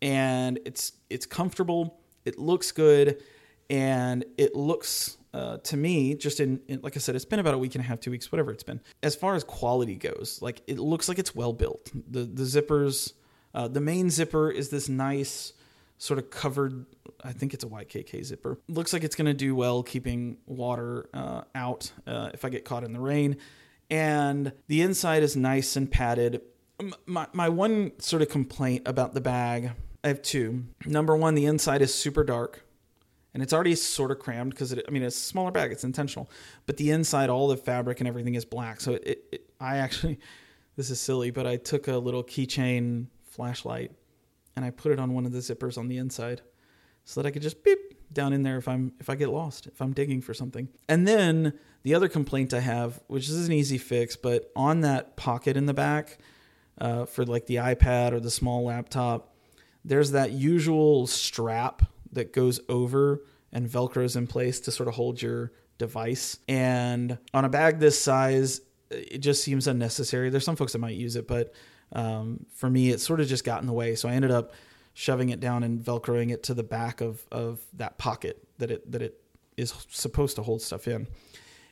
And 0.00 0.58
it's 0.64 0.92
it's 1.10 1.26
comfortable, 1.26 2.00
it 2.24 2.38
looks 2.38 2.72
good, 2.72 3.22
and 3.70 4.24
it 4.36 4.54
looks 4.54 5.16
uh, 5.34 5.56
to 5.58 5.76
me 5.76 6.14
just 6.14 6.40
in, 6.40 6.60
in, 6.68 6.80
like 6.82 6.96
i 6.96 7.00
said 7.00 7.16
it's 7.16 7.24
been 7.24 7.38
about 7.38 7.54
a 7.54 7.58
week 7.58 7.74
and 7.74 7.82
a 7.82 7.86
half 7.86 7.98
two 8.00 8.10
weeks 8.10 8.30
whatever 8.30 8.50
it's 8.52 8.62
been. 8.62 8.80
As 9.02 9.14
far 9.14 9.34
as 9.34 9.44
quality 9.44 9.96
goes 9.96 10.38
like 10.42 10.62
it 10.66 10.78
looks 10.78 11.08
like 11.08 11.18
it's 11.18 11.34
well 11.34 11.52
built. 11.52 11.90
The 12.10 12.24
the 12.24 12.42
zippers 12.42 13.14
uh, 13.54 13.68
the 13.68 13.80
main 13.80 14.10
zipper 14.10 14.50
is 14.50 14.68
this 14.68 14.88
nice 14.88 15.52
sort 15.98 16.18
of 16.18 16.30
covered 16.30 16.84
i 17.22 17.32
think 17.32 17.54
it's 17.54 17.64
a 17.64 17.66
ykk 17.66 18.24
zipper. 18.24 18.58
Looks 18.68 18.92
like 18.92 19.04
it's 19.04 19.16
going 19.16 19.26
to 19.26 19.34
do 19.34 19.54
well 19.54 19.82
keeping 19.82 20.36
water 20.46 21.08
uh, 21.14 21.42
out 21.54 21.90
uh, 22.06 22.30
if 22.34 22.44
i 22.44 22.48
get 22.48 22.64
caught 22.64 22.84
in 22.84 22.92
the 22.92 23.00
rain. 23.00 23.36
And 23.90 24.52
the 24.68 24.80
inside 24.80 25.22
is 25.22 25.36
nice 25.36 25.76
and 25.76 25.90
padded. 25.90 26.40
My, 27.04 27.26
my 27.32 27.50
one 27.50 27.92
sort 27.98 28.22
of 28.22 28.30
complaint 28.30 28.82
about 28.86 29.12
the 29.12 29.20
bag 29.20 29.72
i 30.04 30.08
have 30.08 30.22
two 30.22 30.64
number 30.86 31.16
one 31.16 31.34
the 31.34 31.46
inside 31.46 31.82
is 31.82 31.94
super 31.94 32.24
dark 32.24 32.64
and 33.34 33.42
it's 33.42 33.52
already 33.52 33.74
sort 33.74 34.10
of 34.10 34.18
crammed 34.18 34.50
because 34.50 34.72
it, 34.72 34.84
I 34.86 34.90
mean, 34.90 35.02
it's 35.02 35.16
a 35.16 35.20
smaller 35.20 35.50
bag, 35.50 35.72
it's 35.72 35.84
intentional, 35.84 36.30
but 36.66 36.76
the 36.76 36.90
inside, 36.90 37.30
all 37.30 37.48
the 37.48 37.56
fabric 37.56 38.00
and 38.00 38.08
everything 38.08 38.34
is 38.34 38.44
black. 38.44 38.80
So 38.80 38.92
it, 38.92 39.24
it 39.32 39.50
I 39.60 39.78
actually, 39.78 40.18
this 40.76 40.90
is 40.90 41.00
silly, 41.00 41.30
but 41.30 41.46
I 41.46 41.56
took 41.56 41.88
a 41.88 41.96
little 41.96 42.22
keychain 42.22 43.06
flashlight 43.24 43.92
and 44.54 44.64
I 44.64 44.70
put 44.70 44.92
it 44.92 44.98
on 44.98 45.14
one 45.14 45.24
of 45.24 45.32
the 45.32 45.38
zippers 45.38 45.78
on 45.78 45.88
the 45.88 45.96
inside 45.96 46.42
so 47.04 47.20
that 47.20 47.28
I 47.28 47.30
could 47.30 47.42
just 47.42 47.64
beep 47.64 47.78
down 48.12 48.34
in 48.34 48.42
there 48.42 48.58
if 48.58 48.68
I'm 48.68 48.92
if 49.00 49.08
I 49.08 49.14
get 49.14 49.30
lost, 49.30 49.66
if 49.66 49.80
I'm 49.80 49.94
digging 49.94 50.20
for 50.20 50.34
something. 50.34 50.68
And 50.88 51.08
then 51.08 51.54
the 51.82 51.94
other 51.94 52.08
complaint 52.08 52.52
I 52.52 52.60
have, 52.60 53.00
which 53.06 53.28
is 53.28 53.46
an 53.46 53.52
easy 53.52 53.78
fix, 53.78 54.14
but 54.14 54.52
on 54.54 54.82
that 54.82 55.16
pocket 55.16 55.56
in 55.56 55.64
the 55.64 55.74
back 55.74 56.18
uh, 56.78 57.06
for 57.06 57.24
like 57.24 57.46
the 57.46 57.56
iPad 57.56 58.12
or 58.12 58.20
the 58.20 58.30
small 58.30 58.64
laptop, 58.64 59.31
there's 59.84 60.12
that 60.12 60.32
usual 60.32 61.06
strap 61.06 61.82
that 62.12 62.32
goes 62.32 62.60
over 62.68 63.24
and 63.52 63.68
velcros 63.68 64.16
in 64.16 64.26
place 64.26 64.60
to 64.60 64.70
sort 64.70 64.88
of 64.88 64.94
hold 64.94 65.20
your 65.20 65.52
device. 65.78 66.38
And 66.48 67.18
on 67.34 67.44
a 67.44 67.48
bag 67.48 67.78
this 67.78 68.00
size, 68.00 68.60
it 68.90 69.18
just 69.18 69.42
seems 69.42 69.66
unnecessary. 69.66 70.30
There's 70.30 70.44
some 70.44 70.56
folks 70.56 70.72
that 70.72 70.78
might 70.78 70.96
use 70.96 71.16
it, 71.16 71.26
but 71.26 71.52
um, 71.92 72.46
for 72.54 72.70
me, 72.70 72.90
it 72.90 73.00
sort 73.00 73.20
of 73.20 73.26
just 73.26 73.44
got 73.44 73.60
in 73.60 73.66
the 73.66 73.72
way. 73.72 73.94
So 73.94 74.08
I 74.08 74.12
ended 74.12 74.30
up 74.30 74.52
shoving 74.94 75.30
it 75.30 75.40
down 75.40 75.62
and 75.62 75.80
velcroing 75.80 76.30
it 76.30 76.42
to 76.44 76.54
the 76.54 76.62
back 76.62 77.00
of 77.00 77.26
of 77.32 77.60
that 77.74 77.96
pocket 77.98 78.46
that 78.58 78.70
it 78.70 78.92
that 78.92 79.02
it 79.02 79.20
is 79.56 79.74
supposed 79.90 80.36
to 80.36 80.42
hold 80.42 80.62
stuff 80.62 80.88
in. 80.88 81.06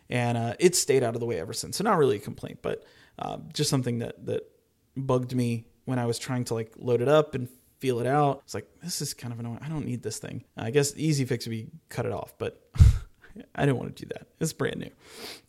And 0.09 0.37
uh, 0.37 0.55
it's 0.59 0.79
stayed 0.79 1.05
out 1.05 1.15
of 1.15 1.21
the 1.21 1.27
way 1.27 1.39
ever 1.39 1.53
since. 1.53 1.77
So 1.77 1.85
not 1.85 1.99
really 1.99 2.17
a 2.17 2.21
complaint, 2.21 2.59
but 2.63 2.85
uh, 3.19 3.39
just 3.53 3.71
something 3.71 3.99
that 3.99 4.27
that 4.27 4.51
bugged 4.97 5.35
me 5.35 5.67
when 5.85 5.99
I 5.99 6.07
was 6.07 6.19
trying 6.19 6.45
to 6.45 6.55
like 6.55 6.73
load 6.77 7.01
it 7.01 7.09
up 7.09 7.35
and 7.35 7.49
feel 7.81 7.99
it 7.99 8.07
out. 8.07 8.43
It's 8.45 8.55
like, 8.55 8.69
this 8.83 9.01
is 9.01 9.15
kind 9.15 9.33
of 9.33 9.41
annoying. 9.41 9.59
I 9.63 9.69
don't 9.69 9.87
need 9.87 10.03
this 10.03 10.19
thing. 10.19 10.45
I 10.57 10.71
guess 10.71 10.93
the 10.93 11.05
easy 11.05 11.25
fix 11.25 11.47
would 11.47 11.51
be 11.51 11.69
cut 11.89 12.07
it 12.07 12.13
off, 12.13 12.35
but 12.39 12.63
I 13.55 13.65
didn't 13.65 13.79
want 13.79 13.97
to 13.97 14.05
do 14.05 14.09
that. 14.15 14.29
It's 14.39 14.53
brand 14.53 14.77
new. 14.77 14.91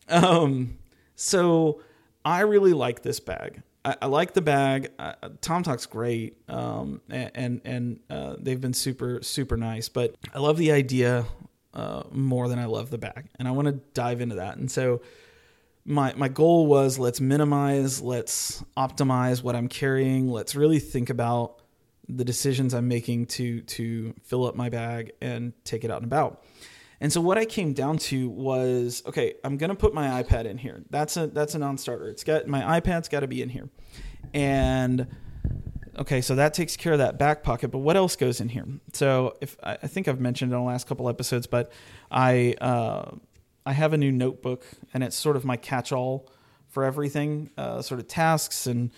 Um, 0.07 0.77
so 1.15 1.81
I 2.23 2.41
really 2.41 2.73
like 2.73 3.03
this 3.03 3.19
bag. 3.19 3.61
I, 3.83 3.95
I 4.03 4.05
like 4.07 4.33
the 4.33 4.41
bag. 4.41 4.91
TomToc's 4.97 5.87
great, 5.87 6.37
um, 6.47 7.01
and 7.09 7.61
and 7.65 7.99
uh, 8.09 8.35
they've 8.39 8.61
been 8.61 8.73
super 8.73 9.21
super 9.23 9.57
nice. 9.57 9.89
But 9.89 10.15
I 10.33 10.39
love 10.39 10.57
the 10.57 10.71
idea 10.71 11.25
uh, 11.73 12.03
more 12.11 12.47
than 12.47 12.59
I 12.59 12.65
love 12.65 12.89
the 12.89 12.97
bag, 12.97 13.29
and 13.39 13.47
I 13.47 13.51
want 13.51 13.67
to 13.67 13.73
dive 13.93 14.21
into 14.21 14.35
that. 14.35 14.57
And 14.57 14.69
so 14.69 15.01
my 15.85 16.13
my 16.15 16.27
goal 16.27 16.67
was 16.67 16.99
let's 16.99 17.19
minimize, 17.19 18.01
let's 18.01 18.63
optimize 18.77 19.41
what 19.43 19.55
I'm 19.55 19.67
carrying. 19.67 20.29
Let's 20.29 20.55
really 20.55 20.79
think 20.79 21.09
about 21.09 21.60
the 22.15 22.25
decisions 22.25 22.73
I'm 22.73 22.87
making 22.87 23.27
to 23.27 23.61
to 23.61 24.13
fill 24.23 24.45
up 24.45 24.55
my 24.55 24.69
bag 24.69 25.13
and 25.21 25.53
take 25.63 25.83
it 25.83 25.91
out 25.91 25.97
and 25.97 26.05
about. 26.05 26.43
And 26.99 27.11
so 27.11 27.19
what 27.19 27.37
I 27.37 27.45
came 27.45 27.73
down 27.73 27.97
to 27.97 28.29
was 28.29 29.01
okay, 29.05 29.35
I'm 29.43 29.57
gonna 29.57 29.75
put 29.75 29.93
my 29.93 30.21
iPad 30.21 30.45
in 30.45 30.57
here. 30.57 30.83
That's 30.89 31.17
a 31.17 31.27
that's 31.27 31.55
a 31.55 31.59
non-starter. 31.59 32.07
It's 32.09 32.23
got 32.23 32.47
my 32.47 32.79
iPad's 32.79 33.07
got 33.07 33.21
to 33.21 33.27
be 33.27 33.41
in 33.41 33.49
here, 33.49 33.69
and 34.33 35.07
okay, 35.97 36.21
so 36.21 36.35
that 36.35 36.53
takes 36.53 36.77
care 36.77 36.93
of 36.93 36.99
that 36.99 37.17
back 37.17 37.43
pocket. 37.43 37.69
But 37.69 37.79
what 37.79 37.95
else 37.95 38.15
goes 38.15 38.39
in 38.39 38.49
here? 38.49 38.67
So 38.93 39.37
if 39.41 39.57
I 39.63 39.75
think 39.75 40.07
I've 40.07 40.19
mentioned 40.19 40.51
in 40.51 40.57
the 40.57 40.63
last 40.63 40.87
couple 40.87 41.09
episodes, 41.09 41.47
but 41.47 41.71
I 42.11 42.55
uh, 42.61 43.15
I 43.65 43.73
have 43.73 43.93
a 43.93 43.97
new 43.97 44.11
notebook, 44.11 44.65
and 44.93 45.03
it's 45.03 45.15
sort 45.15 45.35
of 45.35 45.45
my 45.45 45.57
catch-all 45.57 46.29
for 46.67 46.83
everything, 46.83 47.49
uh, 47.57 47.81
sort 47.81 47.99
of 47.99 48.07
tasks 48.07 48.67
and 48.67 48.91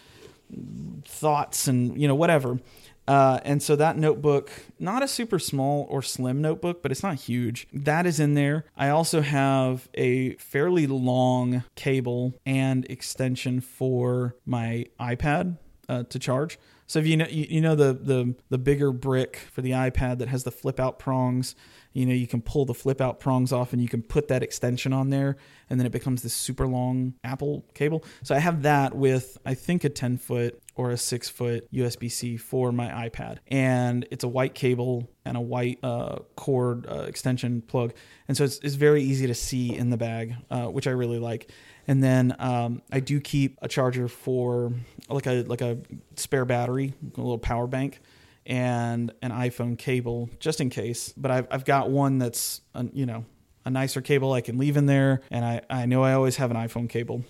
thoughts 1.06 1.68
and 1.68 2.00
you 2.00 2.08
know 2.08 2.16
whatever. 2.16 2.60
Uh, 3.08 3.40
and 3.44 3.62
so 3.62 3.76
that 3.76 3.98
notebook, 3.98 4.50
not 4.80 5.04
a 5.04 5.08
super 5.08 5.40
small 5.40 5.86
or 5.90 6.02
slim 6.02 6.42
notebook, 6.42 6.82
but 6.82 6.92
it's 6.92 7.04
not 7.04 7.16
huge. 7.16 7.68
That 7.74 8.06
is 8.06 8.20
in 8.20 8.34
there. 8.34 8.66
I 8.78 8.90
also 8.90 9.22
have 9.22 9.90
a 9.94 10.36
fairly 10.36 10.88
long 10.88 11.64
cable 11.76 12.40
and 12.46 12.86
extension 12.90 13.60
for 13.60 14.36
my 14.46 14.86
iPad 15.00 15.58
uh, 15.90 16.04
to 16.04 16.20
charge. 16.20 16.58
So 16.88 17.00
if 17.00 17.08
you 17.08 17.18
know 17.18 17.28
you, 17.30 17.48
you 17.50 17.62
know 17.62 17.76
the 17.76 17.94
the 17.94 18.36
the 18.50 18.58
bigger 18.58 18.92
brick 18.92 19.38
for 19.52 19.62
the 19.62 19.72
iPad 19.72 20.20
that 20.20 20.28
has 20.28 20.44
the 20.44 20.52
flip 20.52 20.80
out 20.80 21.00
prongs, 21.00 21.56
you 21.94 22.06
know 22.06 22.14
you 22.14 22.28
can 22.28 22.42
pull 22.42 22.66
the 22.66 22.74
flip 22.74 23.02
out 23.02 23.20
prongs 23.20 23.52
off 23.52 23.74
and 23.74 23.82
you 23.82 23.88
can 23.88 24.04
put 24.04 24.28
that 24.28 24.44
extension 24.44 24.94
on 24.94 25.10
there 25.10 25.38
and 25.70 25.80
then 25.80 25.88
it 25.88 25.92
becomes 25.92 26.22
this 26.22 26.34
super 26.34 26.68
long 26.68 27.14
Apple 27.24 27.66
cable. 27.74 28.04
So 28.22 28.36
I 28.36 28.40
have 28.40 28.64
that 28.64 28.96
with 28.96 29.38
I 29.46 29.54
think 29.56 29.84
a 29.84 29.90
10 29.90 30.18
foot 30.18 30.62
or 30.76 30.90
a 30.90 30.98
six 30.98 31.30
foot 31.30 31.72
USB 31.72 32.12
C 32.12 32.38
for 32.38 32.72
my 32.72 33.10
iPad. 33.10 33.38
And 33.48 34.08
it's 34.10 34.24
a 34.24 34.28
white 34.28 34.56
cable 34.56 35.10
and 35.26 35.38
a 35.38 35.42
white 35.42 35.80
uh, 35.84 36.20
cord 36.36 36.88
uh, 36.88 37.02
extension 37.02 37.62
plug. 37.62 37.94
And 38.28 38.36
so 38.36 38.44
it's, 38.44 38.60
it's, 38.60 38.76
very 38.76 39.04
easy 39.04 39.28
to 39.28 39.36
see 39.36 39.76
in 39.76 39.92
the 39.92 39.98
bag, 39.98 40.36
uh, 40.50 40.66
which 40.66 40.88
I 40.88 40.92
really 40.92 41.20
like. 41.20 41.52
And 41.88 42.04
then 42.04 42.36
um, 42.40 42.82
I 42.92 43.00
do 43.00 43.20
keep 43.20 43.60
a 43.62 43.68
charger 43.68 44.08
for 44.08 44.74
like 45.10 45.28
a 45.28 45.44
like 45.44 45.62
a 45.62 45.78
spare 46.16 46.46
battery, 46.46 46.94
a 47.16 47.22
little 47.22 47.38
power 47.38 47.68
bank, 47.68 48.00
and 48.46 49.12
an 49.22 49.32
iPhone 49.32 49.78
cable 49.78 50.30
just 50.40 50.60
in 50.60 50.70
case. 50.70 51.14
But 51.16 51.32
I've 51.32 51.48
I've 51.52 51.66
got 51.66 51.90
one 51.92 52.18
that's 52.18 52.62
you 52.94 53.06
know 53.06 53.26
a 53.66 53.70
nicer 53.70 54.02
cable 54.02 54.34
I 54.34 54.42
can 54.42 54.58
leave 54.58 54.78
in 54.78 54.86
there, 54.86 55.22
and 55.30 55.46
I 55.46 55.62
I 55.70 55.86
know 55.86 56.04
I 56.04 56.14
always 56.14 56.38
have 56.38 56.52
an 56.52 56.58
iPhone 56.58 56.90
cable 56.90 57.24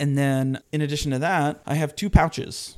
and 0.00 0.16
then 0.16 0.60
in 0.72 0.80
addition 0.80 1.12
to 1.12 1.18
that, 1.20 1.60
I 1.66 1.74
have 1.74 1.94
two 1.96 2.10
pouches. 2.10 2.76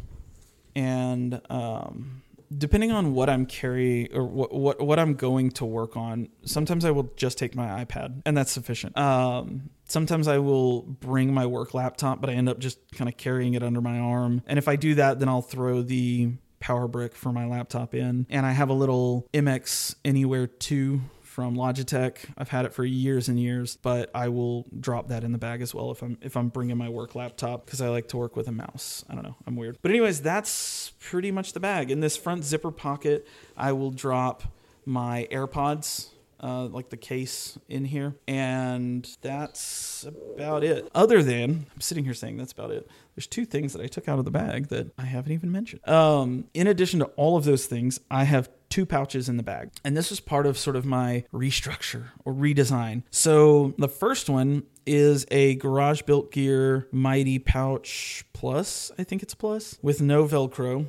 And 0.74 1.40
um, 1.50 2.22
depending 2.56 2.90
on 2.90 3.14
what 3.14 3.28
I'm 3.28 3.46
carrying 3.46 4.14
or 4.14 4.24
what, 4.24 4.52
what, 4.52 4.80
what 4.80 4.98
I'm 4.98 5.14
going 5.14 5.50
to 5.52 5.64
work 5.64 5.96
on, 5.96 6.28
sometimes 6.44 6.84
I 6.84 6.90
will 6.90 7.10
just 7.16 7.38
take 7.38 7.54
my 7.54 7.84
iPad 7.84 8.22
and 8.24 8.36
that's 8.36 8.52
sufficient. 8.52 8.96
Um, 8.96 9.70
sometimes 9.88 10.28
I 10.28 10.38
will 10.38 10.82
bring 10.82 11.32
my 11.34 11.46
work 11.46 11.74
laptop, 11.74 12.20
but 12.20 12.30
I 12.30 12.34
end 12.34 12.48
up 12.48 12.58
just 12.58 12.78
kind 12.92 13.08
of 13.08 13.16
carrying 13.16 13.54
it 13.54 13.62
under 13.62 13.80
my 13.80 13.98
arm. 13.98 14.42
And 14.46 14.58
if 14.58 14.68
I 14.68 14.76
do 14.76 14.94
that, 14.96 15.18
then 15.18 15.28
I'll 15.28 15.42
throw 15.42 15.82
the 15.82 16.32
power 16.60 16.86
brick 16.86 17.14
for 17.16 17.32
my 17.32 17.46
laptop 17.46 17.94
in. 17.94 18.26
And 18.28 18.44
I 18.44 18.52
have 18.52 18.68
a 18.68 18.74
little 18.74 19.26
MX 19.32 19.96
Anywhere 20.04 20.46
2 20.46 21.00
from 21.30 21.54
Logitech. 21.56 22.16
I've 22.36 22.48
had 22.48 22.64
it 22.64 22.74
for 22.74 22.84
years 22.84 23.28
and 23.28 23.38
years, 23.38 23.76
but 23.76 24.10
I 24.12 24.28
will 24.28 24.66
drop 24.80 25.08
that 25.08 25.22
in 25.22 25.30
the 25.30 25.38
bag 25.38 25.62
as 25.62 25.72
well 25.72 25.92
if 25.92 26.02
I'm 26.02 26.18
if 26.20 26.36
I'm 26.36 26.48
bringing 26.48 26.76
my 26.76 26.88
work 26.88 27.14
laptop 27.14 27.64
because 27.64 27.80
I 27.80 27.88
like 27.88 28.08
to 28.08 28.16
work 28.16 28.34
with 28.34 28.48
a 28.48 28.52
mouse. 28.52 29.04
I 29.08 29.14
don't 29.14 29.22
know, 29.22 29.36
I'm 29.46 29.54
weird. 29.54 29.78
But 29.80 29.92
anyways, 29.92 30.20
that's 30.22 30.92
pretty 30.98 31.30
much 31.30 31.52
the 31.52 31.60
bag. 31.60 31.90
In 31.90 32.00
this 32.00 32.16
front 32.16 32.44
zipper 32.44 32.72
pocket, 32.72 33.28
I 33.56 33.72
will 33.72 33.92
drop 33.92 34.42
my 34.84 35.28
AirPods 35.30 36.08
uh, 36.42 36.64
like 36.64 36.88
the 36.88 36.96
case 36.96 37.58
in 37.68 37.84
here. 37.84 38.16
And 38.26 39.08
that's 39.20 40.04
about 40.04 40.64
it. 40.64 40.90
Other 40.94 41.22
than, 41.22 41.66
I'm 41.72 41.80
sitting 41.80 42.04
here 42.04 42.14
saying 42.14 42.38
that's 42.38 42.52
about 42.52 42.70
it. 42.70 42.88
There's 43.14 43.26
two 43.26 43.44
things 43.44 43.72
that 43.74 43.82
I 43.82 43.86
took 43.86 44.08
out 44.08 44.18
of 44.18 44.24
the 44.24 44.30
bag 44.30 44.68
that 44.68 44.92
I 44.98 45.04
haven't 45.04 45.32
even 45.32 45.52
mentioned. 45.52 45.86
Um, 45.88 46.46
in 46.54 46.66
addition 46.66 47.00
to 47.00 47.06
all 47.16 47.36
of 47.36 47.44
those 47.44 47.66
things, 47.66 48.00
I 48.10 48.24
have 48.24 48.48
two 48.70 48.86
pouches 48.86 49.28
in 49.28 49.36
the 49.36 49.42
bag. 49.42 49.70
And 49.84 49.96
this 49.96 50.08
was 50.10 50.20
part 50.20 50.46
of 50.46 50.56
sort 50.56 50.76
of 50.76 50.86
my 50.86 51.24
restructure 51.32 52.06
or 52.24 52.32
redesign. 52.32 53.02
So 53.10 53.74
the 53.76 53.88
first 53.88 54.30
one 54.30 54.62
is 54.86 55.26
a 55.30 55.56
Garage 55.56 56.02
Built 56.02 56.32
Gear 56.32 56.88
Mighty 56.90 57.38
Pouch 57.38 58.24
Plus. 58.32 58.90
I 58.98 59.04
think 59.04 59.22
it's 59.22 59.34
Plus 59.34 59.78
with 59.82 60.00
no 60.00 60.24
Velcro. 60.24 60.86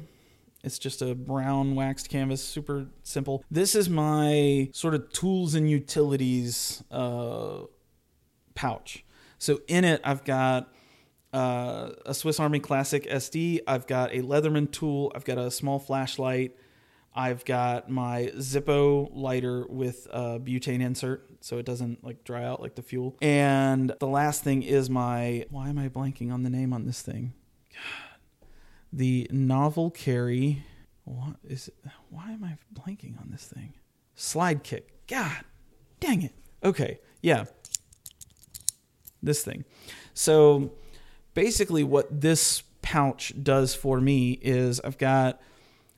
It's 0.64 0.78
just 0.78 1.02
a 1.02 1.16
brown 1.16 1.74
waxed 1.76 2.10
canvas, 2.10 2.44
super 2.44 2.86
simple. 3.02 3.44
This 3.50 3.74
is 3.74 3.90
my 3.90 4.70
sort 4.74 4.94
of 4.94 5.12
tools 5.12 5.56
and 5.56 5.70
utilities 5.70 6.84
uh, 6.92 7.62
pouch. 8.54 9.04
So 9.40 9.62
in 9.68 9.84
it, 9.84 10.02
I've 10.04 10.24
got 10.24 10.72
uh, 11.34 11.90
a 12.06 12.14
Swiss 12.14 12.40
Army 12.40 12.60
Classic 12.60 13.04
SD. 13.06 13.62
I've 13.66 13.88
got 13.88 14.12
a 14.14 14.22
Leatherman 14.22 14.72
tool. 14.72 15.12
I've 15.16 15.26
got 15.26 15.40
a 15.40 15.50
small 15.50 15.80
flashlight. 15.80 16.56
I've 17.14 17.44
got 17.44 17.90
my 17.90 18.32
Zippo 18.38 19.10
lighter 19.14 19.66
with 19.68 20.08
a 20.12 20.40
butane 20.40 20.82
insert 20.82 21.28
so 21.42 21.58
it 21.58 21.66
doesn't 21.66 22.04
like 22.04 22.24
dry 22.24 22.46
out 22.46 22.62
like 22.62 22.76
the 22.76 22.82
fuel. 22.82 23.18
And 23.22 23.94
the 24.00 24.08
last 24.08 24.44
thing 24.44 24.64
is 24.64 24.90
my 24.90 25.46
why 25.50 25.70
am 25.70 25.78
I 25.78 25.90
blanking 25.90 26.32
on 26.32 26.44
the 26.44 26.50
name 26.50 26.72
on 26.72 26.86
this 26.86 27.02
thing? 27.02 27.34
God. 27.74 28.18
The 28.94 29.28
novel 29.32 29.92
carry 29.92 30.64
what 31.04 31.36
is 31.48 31.68
it? 31.68 31.76
Why 32.10 32.32
am 32.32 32.44
I 32.44 32.58
blanking 32.74 33.20
on 33.20 33.30
this 33.32 33.46
thing? 33.46 33.74
Slide 34.16 34.64
kick. 34.64 35.08
God. 35.08 35.44
Dang 36.00 36.22
it. 36.22 36.34
Okay. 36.64 37.00
Yeah. 37.22 37.46
This 39.22 39.44
thing. 39.44 39.66
So 40.14 40.72
basically 41.34 41.84
what 41.84 42.22
this 42.22 42.64
pouch 42.82 43.34
does 43.42 43.76
for 43.76 44.00
me 44.00 44.40
is 44.42 44.80
I've 44.80 44.98
got 44.98 45.42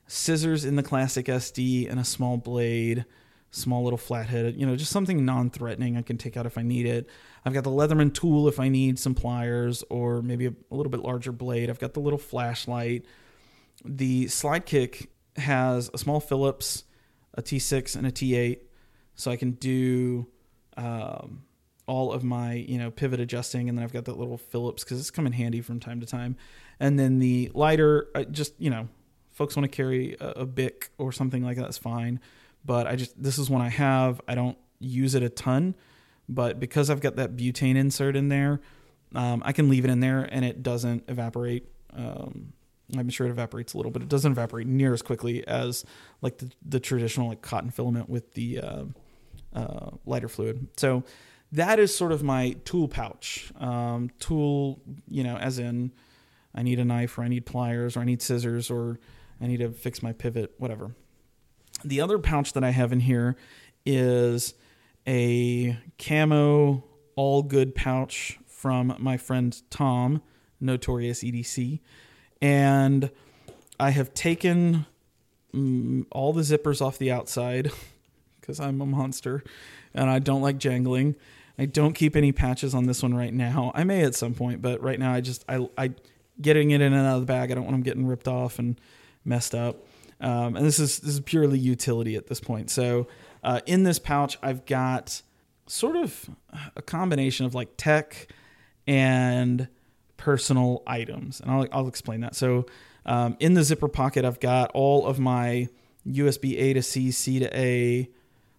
scissors 0.06 0.64
in 0.64 0.76
the 0.76 0.82
classic 0.82 1.26
SD 1.26 1.90
and 1.90 1.98
a 1.98 2.04
small 2.04 2.36
blade, 2.36 3.04
small 3.50 3.84
little 3.84 3.98
flathead, 3.98 4.54
you 4.56 4.66
know, 4.66 4.76
just 4.76 4.90
something 4.90 5.24
non-threatening 5.24 5.96
I 5.96 6.02
can 6.02 6.18
take 6.18 6.36
out 6.36 6.46
if 6.46 6.58
I 6.58 6.62
need 6.62 6.86
it. 6.86 7.08
I've 7.44 7.52
got 7.52 7.64
the 7.64 7.70
Leatherman 7.70 8.12
tool 8.12 8.48
if 8.48 8.58
I 8.58 8.68
need 8.68 8.98
some 8.98 9.14
pliers 9.14 9.84
or 9.90 10.22
maybe 10.22 10.46
a, 10.46 10.54
a 10.70 10.74
little 10.74 10.90
bit 10.90 11.00
larger 11.00 11.32
blade. 11.32 11.70
I've 11.70 11.78
got 11.78 11.94
the 11.94 12.00
little 12.00 12.18
flashlight. 12.18 13.04
The 13.84 14.28
slide 14.28 14.66
kick 14.66 15.10
has 15.36 15.90
a 15.92 15.98
small 15.98 16.20
Phillips, 16.20 16.84
a 17.34 17.42
T6 17.42 17.96
and 17.96 18.06
a 18.06 18.10
T8 18.10 18.60
so 19.14 19.30
I 19.30 19.36
can 19.36 19.52
do 19.52 20.26
um, 20.76 21.42
all 21.86 22.12
of 22.12 22.24
my 22.24 22.54
you 22.54 22.78
know 22.78 22.90
pivot 22.90 23.20
adjusting 23.20 23.68
and 23.68 23.76
then 23.76 23.84
I've 23.84 23.92
got 23.92 24.06
that 24.06 24.18
little 24.18 24.38
Phillips 24.38 24.84
because 24.84 24.98
it's 24.98 25.10
come 25.10 25.26
in 25.26 25.32
handy 25.32 25.60
from 25.60 25.80
time 25.80 26.00
to 26.00 26.06
time 26.06 26.36
and 26.80 26.98
then 26.98 27.18
the 27.18 27.50
lighter 27.54 28.08
I 28.14 28.24
just 28.24 28.54
you 28.58 28.70
know 28.70 28.88
folks 29.34 29.56
want 29.56 29.70
to 29.70 29.76
carry 29.76 30.16
a, 30.20 30.30
a 30.30 30.46
Bic 30.46 30.90
or 30.96 31.12
something 31.12 31.44
like 31.44 31.56
that, 31.56 31.62
that's 31.62 31.78
fine. 31.78 32.20
But 32.64 32.86
I 32.86 32.96
just 32.96 33.22
this 33.22 33.38
is 33.38 33.50
one 33.50 33.60
I 33.60 33.68
have. 33.68 34.20
I 34.26 34.34
don't 34.34 34.56
use 34.80 35.14
it 35.14 35.22
a 35.22 35.28
ton, 35.28 35.74
but 36.28 36.58
because 36.58 36.88
I've 36.88 37.00
got 37.00 37.16
that 37.16 37.36
butane 37.36 37.76
insert 37.76 38.16
in 38.16 38.28
there, 38.28 38.60
um, 39.14 39.42
I 39.44 39.52
can 39.52 39.68
leave 39.68 39.84
it 39.84 39.90
in 39.90 40.00
there 40.00 40.26
and 40.30 40.44
it 40.44 40.62
doesn't 40.62 41.04
evaporate. 41.08 41.68
Um, 41.94 42.54
I'm 42.96 43.08
sure 43.08 43.26
it 43.26 43.30
evaporates 43.30 43.74
a 43.74 43.76
little, 43.76 43.92
but 43.92 44.02
it 44.02 44.08
doesn't 44.08 44.32
evaporate 44.32 44.66
near 44.66 44.92
as 44.92 45.02
quickly 45.02 45.46
as 45.46 45.84
like 46.22 46.38
the, 46.38 46.50
the 46.66 46.80
traditional 46.80 47.28
like 47.28 47.42
cotton 47.42 47.70
filament 47.70 48.08
with 48.08 48.32
the 48.34 48.60
uh, 48.60 48.84
uh, 49.54 49.90
lighter 50.06 50.28
fluid. 50.28 50.68
So 50.76 51.02
that 51.52 51.78
is 51.78 51.94
sort 51.94 52.12
of 52.12 52.22
my 52.22 52.56
tool 52.64 52.88
pouch. 52.88 53.52
Um, 53.58 54.10
tool, 54.18 54.80
you 55.08 55.22
know, 55.22 55.36
as 55.36 55.58
in 55.58 55.92
I 56.54 56.62
need 56.62 56.78
a 56.78 56.84
knife 56.84 57.18
or 57.18 57.22
I 57.22 57.28
need 57.28 57.46
pliers 57.46 57.96
or 57.96 58.00
I 58.00 58.04
need 58.04 58.22
scissors 58.22 58.70
or 58.70 58.98
I 59.40 59.46
need 59.46 59.58
to 59.58 59.70
fix 59.70 60.02
my 60.02 60.12
pivot, 60.12 60.54
whatever. 60.58 60.94
The 61.84 62.00
other 62.00 62.18
pouch 62.18 62.52
that 62.54 62.64
I 62.64 62.70
have 62.70 62.92
in 62.92 63.00
here 63.00 63.36
is 63.84 64.54
a 65.06 65.78
camo 65.98 66.84
all 67.16 67.42
good 67.42 67.74
pouch 67.74 68.38
from 68.46 68.94
my 68.98 69.16
friend 69.16 69.60
Tom, 69.70 70.22
Notorious 70.60 71.22
EDC. 71.22 71.80
And 72.40 73.10
I 73.78 73.90
have 73.90 74.14
taken 74.14 74.86
mm, 75.54 76.06
all 76.10 76.32
the 76.32 76.42
zippers 76.42 76.80
off 76.80 76.98
the 76.98 77.10
outside 77.12 77.70
because 78.40 78.60
I'm 78.60 78.80
a 78.80 78.86
monster 78.86 79.44
and 79.94 80.10
I 80.10 80.18
don't 80.18 80.42
like 80.42 80.58
jangling. 80.58 81.16
I 81.58 81.66
don't 81.66 81.92
keep 81.92 82.16
any 82.16 82.32
patches 82.32 82.74
on 82.74 82.86
this 82.86 83.02
one 83.02 83.14
right 83.14 83.32
now. 83.32 83.70
I 83.74 83.84
may 83.84 84.02
at 84.02 84.14
some 84.14 84.34
point, 84.34 84.60
but 84.60 84.82
right 84.82 84.98
now 84.98 85.12
I 85.12 85.20
just 85.20 85.44
I 85.48 85.68
I 85.78 85.92
getting 86.40 86.72
it 86.72 86.80
in 86.80 86.92
and 86.92 87.06
out 87.06 87.16
of 87.16 87.20
the 87.20 87.26
bag. 87.26 87.52
I 87.52 87.54
don't 87.54 87.64
want 87.64 87.74
them 87.74 87.82
getting 87.82 88.06
ripped 88.06 88.26
off 88.26 88.58
and 88.58 88.80
messed 89.24 89.54
up. 89.54 89.84
Um, 90.20 90.56
and 90.56 90.64
this 90.64 90.78
is 90.78 91.00
this 91.00 91.14
is 91.14 91.20
purely 91.20 91.58
utility 91.58 92.16
at 92.16 92.26
this 92.26 92.40
point. 92.40 92.70
So 92.70 93.08
uh, 93.42 93.60
in 93.66 93.82
this 93.82 93.98
pouch, 93.98 94.38
I've 94.42 94.64
got 94.64 95.22
sort 95.66 95.96
of 95.96 96.30
a 96.76 96.82
combination 96.82 97.46
of 97.46 97.54
like 97.54 97.70
tech 97.76 98.28
and 98.86 99.68
personal 100.16 100.82
items, 100.86 101.40
and 101.40 101.50
I'll 101.50 101.66
I'll 101.72 101.88
explain 101.88 102.20
that. 102.20 102.34
So 102.34 102.66
um, 103.06 103.36
in 103.40 103.54
the 103.54 103.64
zipper 103.64 103.88
pocket, 103.88 104.24
I've 104.24 104.40
got 104.40 104.70
all 104.72 105.06
of 105.06 105.18
my 105.18 105.68
USB 106.06 106.58
A 106.58 106.72
to 106.74 106.82
C, 106.82 107.10
C 107.10 107.38
to 107.40 107.58
A 107.58 108.08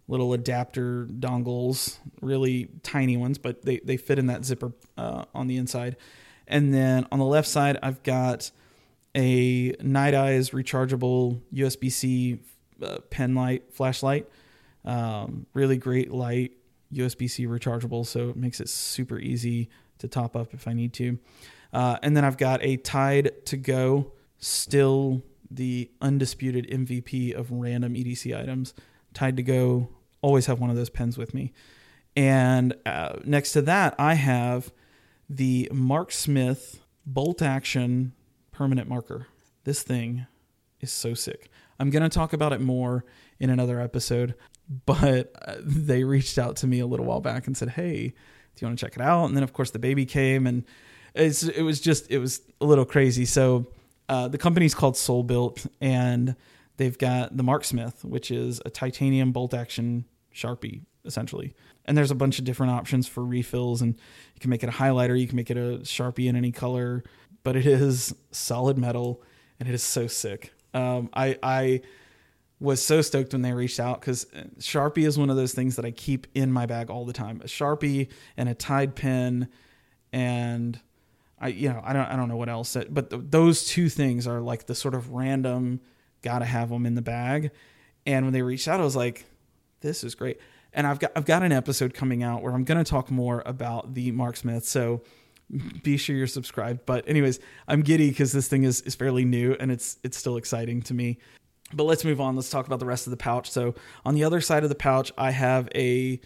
little 0.07 0.33
adapter 0.33 1.07
dongles, 1.07 1.97
really 2.21 2.69
tiny 2.83 3.17
ones, 3.17 3.37
but 3.37 3.63
they, 3.63 3.77
they 3.79 3.97
fit 3.97 4.19
in 4.19 4.27
that 4.27 4.45
zipper 4.45 4.71
uh, 4.97 5.25
on 5.33 5.47
the 5.47 5.57
inside. 5.57 5.95
And 6.47 6.73
then 6.73 7.07
on 7.11 7.19
the 7.19 7.25
left 7.25 7.47
side, 7.47 7.77
I've 7.81 8.03
got 8.03 8.51
a 9.15 9.73
Nite 9.81 10.13
Ize 10.13 10.49
rechargeable 10.51 11.41
USB 11.53 11.91
C 11.91 12.39
uh, 12.83 12.97
pen 13.09 13.33
light 13.35 13.73
flashlight. 13.73 14.27
Um, 14.83 15.47
really 15.53 15.77
great 15.77 16.11
light, 16.11 16.51
USB 16.93 17.29
C 17.29 17.47
rechargeable, 17.47 18.05
so 18.05 18.29
it 18.29 18.35
makes 18.35 18.59
it 18.59 18.69
super 18.69 19.17
easy 19.17 19.69
to 19.99 20.07
top 20.07 20.35
up 20.35 20.53
if 20.53 20.67
I 20.67 20.73
need 20.73 20.93
to. 20.93 21.17
Uh, 21.73 21.97
and 22.03 22.15
then 22.15 22.23
I've 22.23 22.37
got 22.37 22.63
a 22.63 22.77
Tide 22.77 23.31
to 23.45 23.57
Go, 23.57 24.11
still 24.37 25.23
the 25.49 25.89
undisputed 26.01 26.67
MVP 26.69 27.33
of 27.33 27.51
random 27.51 27.95
EDC 27.95 28.37
items. 28.37 28.73
Tide 29.13 29.37
to 29.37 29.43
Go, 29.43 29.89
always 30.21 30.45
have 30.45 30.59
one 30.59 30.69
of 30.69 30.75
those 30.75 30.89
pens 30.89 31.17
with 31.17 31.33
me. 31.33 31.53
And 32.15 32.75
uh, 32.85 33.17
next 33.23 33.53
to 33.53 33.61
that, 33.63 33.95
I 33.97 34.13
have 34.13 34.71
the 35.29 35.69
Mark 35.73 36.11
Smith 36.11 36.81
bolt 37.05 37.41
action 37.41 38.13
permanent 38.55 38.87
marker. 38.87 39.27
This 39.65 39.83
thing 39.83 40.25
is 40.79 40.91
so 40.91 41.13
sick. 41.13 41.49
I'm 41.79 41.89
going 41.89 42.03
to 42.03 42.09
talk 42.09 42.31
about 42.31 42.53
it 42.53 42.61
more 42.61 43.03
in 43.39 43.49
another 43.49 43.81
episode, 43.81 44.35
but 44.85 45.31
uh, 45.45 45.55
they 45.59 46.03
reached 46.03 46.37
out 46.37 46.55
to 46.57 46.67
me 46.67 46.79
a 46.79 46.85
little 46.85 47.05
while 47.05 47.19
back 47.19 47.47
and 47.47 47.57
said, 47.57 47.69
"Hey, 47.69 48.07
do 48.07 48.13
you 48.59 48.67
want 48.67 48.79
to 48.79 48.85
check 48.85 48.95
it 48.95 49.01
out?" 49.01 49.25
And 49.25 49.35
then 49.35 49.43
of 49.43 49.51
course 49.51 49.71
the 49.71 49.79
baby 49.79 50.05
came 50.05 50.47
and 50.47 50.63
it 51.13 51.63
was 51.63 51.79
just 51.79 52.09
it 52.09 52.19
was 52.19 52.41
a 52.61 52.65
little 52.65 52.85
crazy. 52.85 53.25
So 53.25 53.67
uh, 54.07 54.27
the 54.27 54.37
company's 54.37 54.73
called 54.73 54.97
Soul 54.97 55.23
Built 55.23 55.65
and 55.81 56.35
they've 56.77 56.97
got 56.97 57.35
the 57.35 57.43
Mark 57.43 57.63
Smith, 57.63 58.03
which 58.05 58.31
is 58.31 58.61
a 58.65 58.69
titanium 58.69 59.31
bolt 59.31 59.53
action 59.53 60.05
Sharpie 60.33 60.83
essentially. 61.05 61.53
And 61.85 61.97
there's 61.97 62.11
a 62.11 62.15
bunch 62.15 62.39
of 62.39 62.45
different 62.45 62.71
options 62.71 63.07
for 63.07 63.23
refills 63.23 63.81
and 63.81 63.93
you 64.33 64.39
can 64.39 64.49
make 64.49 64.63
it 64.63 64.69
a 64.69 64.73
highlighter, 64.73 65.19
you 65.19 65.27
can 65.27 65.35
make 65.35 65.51
it 65.51 65.57
a 65.57 65.79
Sharpie 65.83 66.27
in 66.27 66.35
any 66.35 66.51
color 66.51 67.03
but 67.45 67.55
it 67.55 67.67
is 67.67 68.13
solid 68.31 68.77
metal 68.77 69.21
and 69.59 69.69
it 69.69 69.75
is 69.75 69.83
so 69.83 70.07
sick. 70.07 70.51
Um, 70.73 71.09
I 71.13 71.37
I 71.41 71.81
was 72.59 72.81
so 72.81 73.01
stoked 73.01 73.33
when 73.33 73.43
they 73.43 73.53
reached 73.53 73.79
out 73.79 74.01
because 74.01 74.25
Sharpie 74.57 75.05
is 75.07 75.17
one 75.17 75.29
of 75.29 75.35
those 75.37 75.53
things 75.53 75.75
that 75.75 75.85
I 75.85 75.91
keep 75.91 76.27
in 76.33 76.51
my 76.51 76.65
bag 76.65 76.89
all 76.89 77.05
the 77.05 77.13
time. 77.13 77.39
A 77.41 77.47
Sharpie 77.47 78.09
and 78.35 78.49
a 78.49 78.55
Tide 78.55 78.95
pen, 78.95 79.47
and 80.11 80.79
I 81.39 81.49
you 81.49 81.69
know 81.69 81.81
I 81.85 81.93
don't 81.93 82.07
I 82.07 82.15
don't 82.15 82.27
know 82.27 82.35
what 82.35 82.49
else, 82.49 82.75
but 82.89 83.11
th- 83.11 83.21
those 83.29 83.65
two 83.65 83.89
things 83.89 84.25
are 84.27 84.41
like 84.41 84.65
the 84.65 84.75
sort 84.75 84.95
of 84.95 85.11
random 85.11 85.81
gotta 86.23 86.45
have 86.45 86.69
them 86.69 86.85
in 86.85 86.95
the 86.95 87.01
bag. 87.03 87.51
And 88.07 88.25
when 88.25 88.33
they 88.33 88.41
reached 88.41 88.67
out, 88.67 88.79
I 88.79 88.83
was 88.83 88.95
like, 88.95 89.25
this 89.81 90.03
is 90.03 90.15
great. 90.15 90.39
And 90.73 90.87
I've 90.87 90.97
got 90.99 91.11
I've 91.15 91.25
got 91.25 91.43
an 91.43 91.51
episode 91.51 91.93
coming 91.93 92.23
out 92.23 92.41
where 92.41 92.53
I'm 92.53 92.63
going 92.63 92.83
to 92.83 92.89
talk 92.89 93.11
more 93.11 93.43
about 93.45 93.93
the 93.93 94.11
Mark 94.11 94.35
Smith. 94.35 94.65
So 94.65 95.03
be 95.83 95.97
sure 95.97 96.15
you're 96.15 96.27
subscribed. 96.27 96.85
But 96.85 97.07
anyways, 97.07 97.39
I'm 97.67 97.81
giddy 97.81 98.09
because 98.09 98.31
this 98.31 98.47
thing 98.47 98.63
is, 98.63 98.81
is 98.81 98.95
fairly 98.95 99.25
new 99.25 99.55
and 99.59 99.71
it's 99.71 99.97
it's 100.03 100.17
still 100.17 100.37
exciting 100.37 100.81
to 100.83 100.93
me. 100.93 101.17
But 101.73 101.83
let's 101.83 102.03
move 102.03 102.21
on. 102.21 102.35
Let's 102.35 102.49
talk 102.49 102.67
about 102.67 102.79
the 102.79 102.85
rest 102.85 103.07
of 103.07 103.11
the 103.11 103.17
pouch. 103.17 103.49
So 103.49 103.75
on 104.05 104.15
the 104.15 104.23
other 104.23 104.41
side 104.41 104.63
of 104.63 104.69
the 104.69 104.75
pouch, 104.75 105.11
I 105.17 105.31
have 105.31 105.67
a 105.75 106.19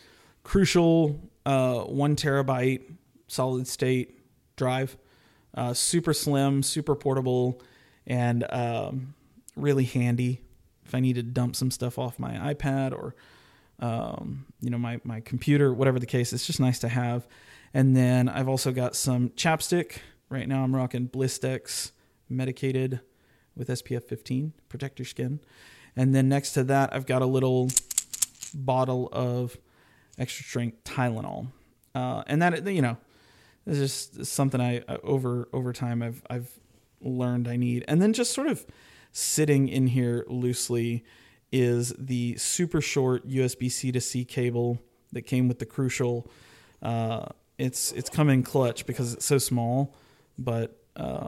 crucial 0.44 1.20
uh, 1.46 1.82
one 1.82 2.16
terabyte 2.16 2.82
solid 3.28 3.68
state 3.68 4.20
drive, 4.56 4.98
uh, 5.56 5.74
super 5.74 6.14
slim, 6.14 6.64
super 6.64 6.96
portable, 6.96 7.62
and 8.06 8.46
um, 8.52 9.14
really 9.56 9.86
handy 9.86 10.42
if 10.86 10.96
I 10.96 11.00
need 11.00 11.14
to 11.16 11.24
dump 11.24 11.56
some 11.56 11.70
stuff 11.70 12.00
off 12.00 12.18
my 12.18 12.54
iPad 12.54 12.94
or 12.94 13.16
um, 13.80 14.46
you 14.60 14.70
know 14.70 14.78
my 14.78 15.00
my 15.04 15.22
computer, 15.22 15.74
whatever 15.74 16.00
the 16.00 16.06
case. 16.06 16.34
It's 16.34 16.46
just 16.46 16.60
nice 16.60 16.80
to 16.80 16.90
have. 16.90 17.28
And 17.74 17.96
then 17.96 18.28
I've 18.30 18.48
also 18.48 18.72
got 18.72 18.96
some 18.96 19.30
chapstick. 19.30 19.98
Right 20.30 20.48
now 20.48 20.64
I'm 20.64 20.76
rocking 20.76 21.08
Blistex 21.08 21.92
medicated 22.28 23.02
with 23.56 23.68
SPF 23.68 24.04
15, 24.04 24.54
protect 24.70 25.00
your 25.00 25.06
skin. 25.06 25.40
And 25.96 26.16
then 26.16 26.30
next 26.30 26.54
to 26.54 26.64
that, 26.66 26.94
I've 26.94 27.06
got 27.06 27.22
a 27.22 27.26
little 27.26 27.70
bottle 28.54 29.10
of 29.12 29.58
extra 30.18 30.46
strength 30.46 30.84
Tylenol. 30.84 31.48
Uh, 31.94 32.24
and 32.28 32.42
that, 32.42 32.66
you 32.68 32.82
know, 32.82 32.98
It's 33.66 33.80
just 33.80 34.26
something 34.26 34.62
I 34.62 34.84
over 35.04 35.50
over 35.54 35.74
time 35.74 36.02
I've 36.02 36.24
I've 36.30 36.60
learned 37.02 37.48
I 37.48 37.56
need. 37.56 37.86
And 37.88 38.02
then 38.02 38.14
just 38.14 38.34
sort 38.34 38.48
of 38.48 38.66
sitting 39.12 39.68
in 39.68 39.88
here 39.88 40.26
loosely 40.28 41.04
is 41.52 41.94
the 41.98 42.38
super 42.38 42.82
short 42.82 43.28
USB 43.28 43.72
C 43.72 43.92
to 43.92 44.02
C 44.02 44.24
cable 44.24 44.80
that 45.12 45.24
came 45.24 45.48
with 45.48 45.60
the 45.60 45.66
Crucial. 45.66 46.30
Uh, 46.82 47.26
it's 47.60 47.92
it's 47.92 48.10
coming 48.10 48.42
clutch 48.42 48.86
because 48.86 49.14
it's 49.14 49.26
so 49.26 49.38
small, 49.38 49.94
but 50.38 50.82
uh, 50.96 51.28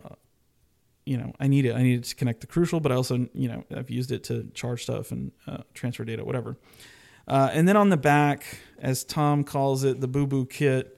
you 1.05 1.17
know 1.17 1.33
I 1.39 1.47
need 1.47 1.65
it. 1.65 1.75
I 1.75 1.83
need 1.83 1.99
it 1.99 2.03
to 2.05 2.15
connect 2.15 2.41
the 2.41 2.47
Crucial, 2.47 2.79
but 2.79 2.91
I 2.91 2.95
also 2.95 3.27
you 3.33 3.49
know 3.49 3.63
I've 3.75 3.91
used 3.91 4.11
it 4.11 4.23
to 4.25 4.49
charge 4.53 4.83
stuff 4.83 5.11
and 5.11 5.31
uh, 5.45 5.59
transfer 5.73 6.05
data, 6.05 6.23
whatever. 6.23 6.57
Uh, 7.27 7.49
and 7.53 7.67
then 7.67 7.77
on 7.77 7.89
the 7.89 7.97
back, 7.97 8.45
as 8.79 9.03
Tom 9.03 9.43
calls 9.43 9.83
it, 9.83 10.01
the 10.01 10.07
Boo 10.07 10.25
Boo 10.25 10.45
kit. 10.45 10.97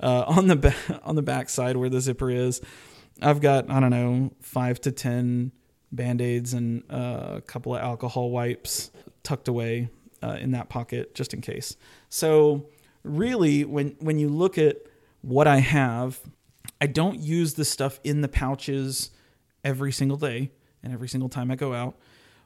Uh, 0.00 0.24
on 0.26 0.48
the 0.48 0.56
back 0.56 0.76
on 1.04 1.14
the 1.14 1.22
back 1.22 1.48
side 1.48 1.76
where 1.76 1.88
the 1.88 2.00
zipper 2.00 2.28
is, 2.28 2.60
I've 3.22 3.40
got 3.40 3.70
I 3.70 3.78
don't 3.78 3.90
know 3.90 4.32
five 4.40 4.80
to 4.82 4.92
ten 4.92 5.52
band 5.92 6.20
aids 6.20 6.52
and 6.52 6.82
uh, 6.90 7.34
a 7.36 7.40
couple 7.40 7.76
of 7.76 7.80
alcohol 7.80 8.32
wipes 8.32 8.90
tucked 9.22 9.46
away 9.46 9.88
uh, 10.20 10.36
in 10.40 10.50
that 10.50 10.68
pocket 10.68 11.14
just 11.14 11.32
in 11.32 11.40
case. 11.40 11.76
So 12.08 12.66
really, 13.04 13.64
when 13.64 13.96
when 14.00 14.18
you 14.18 14.28
look 14.28 14.58
at 14.58 14.78
what 15.20 15.46
I 15.46 15.58
have, 15.58 16.20
I 16.80 16.86
don't 16.86 17.20
use 17.20 17.54
the 17.54 17.64
stuff 17.64 18.00
in 18.02 18.20
the 18.20 18.28
pouches 18.28 19.10
every 19.62 19.92
single 19.92 20.16
day 20.16 20.50
and 20.82 20.92
every 20.92 21.08
single 21.08 21.28
time 21.28 21.50
I 21.50 21.56
go 21.56 21.72
out, 21.72 21.96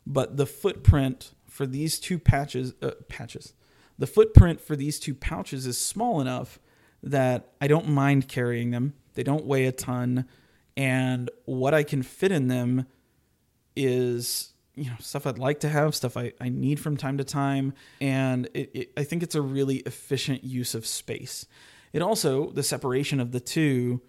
but 0.06 0.36
the 0.36 0.46
footprint 0.46 1.32
for 1.46 1.66
these 1.66 1.98
two 1.98 2.18
patches 2.18 2.74
uh, 2.82 2.92
patches, 3.08 3.54
the 3.98 4.06
footprint 4.06 4.60
for 4.60 4.76
these 4.76 5.00
two 5.00 5.14
pouches 5.14 5.66
is 5.66 5.78
small 5.78 6.20
enough 6.20 6.58
that 7.02 7.52
I 7.60 7.66
don't 7.68 7.88
mind 7.88 8.28
carrying 8.28 8.70
them. 8.70 8.94
They 9.14 9.22
don't 9.22 9.44
weigh 9.44 9.66
a 9.66 9.72
ton 9.72 10.26
and 10.78 11.28
what 11.44 11.74
I 11.74 11.82
can 11.82 12.04
fit 12.04 12.30
in 12.30 12.46
them 12.46 12.86
is 13.74 14.52
you 14.78 14.90
know 14.90 14.96
stuff 15.00 15.26
I'd 15.26 15.38
like 15.38 15.60
to 15.60 15.68
have, 15.68 15.94
stuff 15.94 16.16
I, 16.16 16.32
I 16.40 16.48
need 16.48 16.80
from 16.80 16.96
time 16.96 17.18
to 17.18 17.24
time, 17.24 17.74
and 18.00 18.48
it, 18.54 18.70
it, 18.74 18.92
I 18.96 19.04
think 19.04 19.22
it's 19.22 19.34
a 19.34 19.42
really 19.42 19.76
efficient 19.78 20.44
use 20.44 20.74
of 20.74 20.86
space. 20.86 21.46
It 21.92 22.02
also 22.02 22.50
the 22.50 22.62
separation 22.62 23.20
of 23.20 23.32
the 23.32 23.40
two 23.40 24.02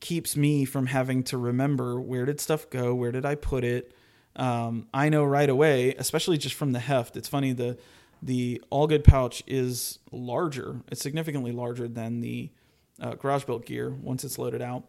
keeps 0.00 0.36
me 0.36 0.64
from 0.64 0.86
having 0.86 1.22
to 1.24 1.38
remember 1.38 2.00
where 2.00 2.26
did 2.26 2.40
stuff 2.40 2.68
go, 2.70 2.94
where 2.94 3.12
did 3.12 3.24
I 3.24 3.34
put 3.34 3.64
it. 3.64 3.94
Um, 4.36 4.88
I 4.92 5.08
know 5.08 5.24
right 5.24 5.48
away, 5.48 5.94
especially 5.94 6.38
just 6.38 6.54
from 6.54 6.72
the 6.72 6.80
heft. 6.80 7.16
It's 7.16 7.28
funny 7.28 7.52
the 7.52 7.78
the 8.22 8.62
all 8.70 8.86
good 8.86 9.04
pouch 9.04 9.42
is 9.46 9.98
larger. 10.10 10.80
It's 10.90 11.02
significantly 11.02 11.52
larger 11.52 11.88
than 11.88 12.20
the 12.20 12.50
uh, 13.00 13.14
garage 13.14 13.44
built 13.44 13.66
gear 13.66 13.90
once 13.90 14.24
it's 14.24 14.38
loaded 14.38 14.62
out. 14.62 14.84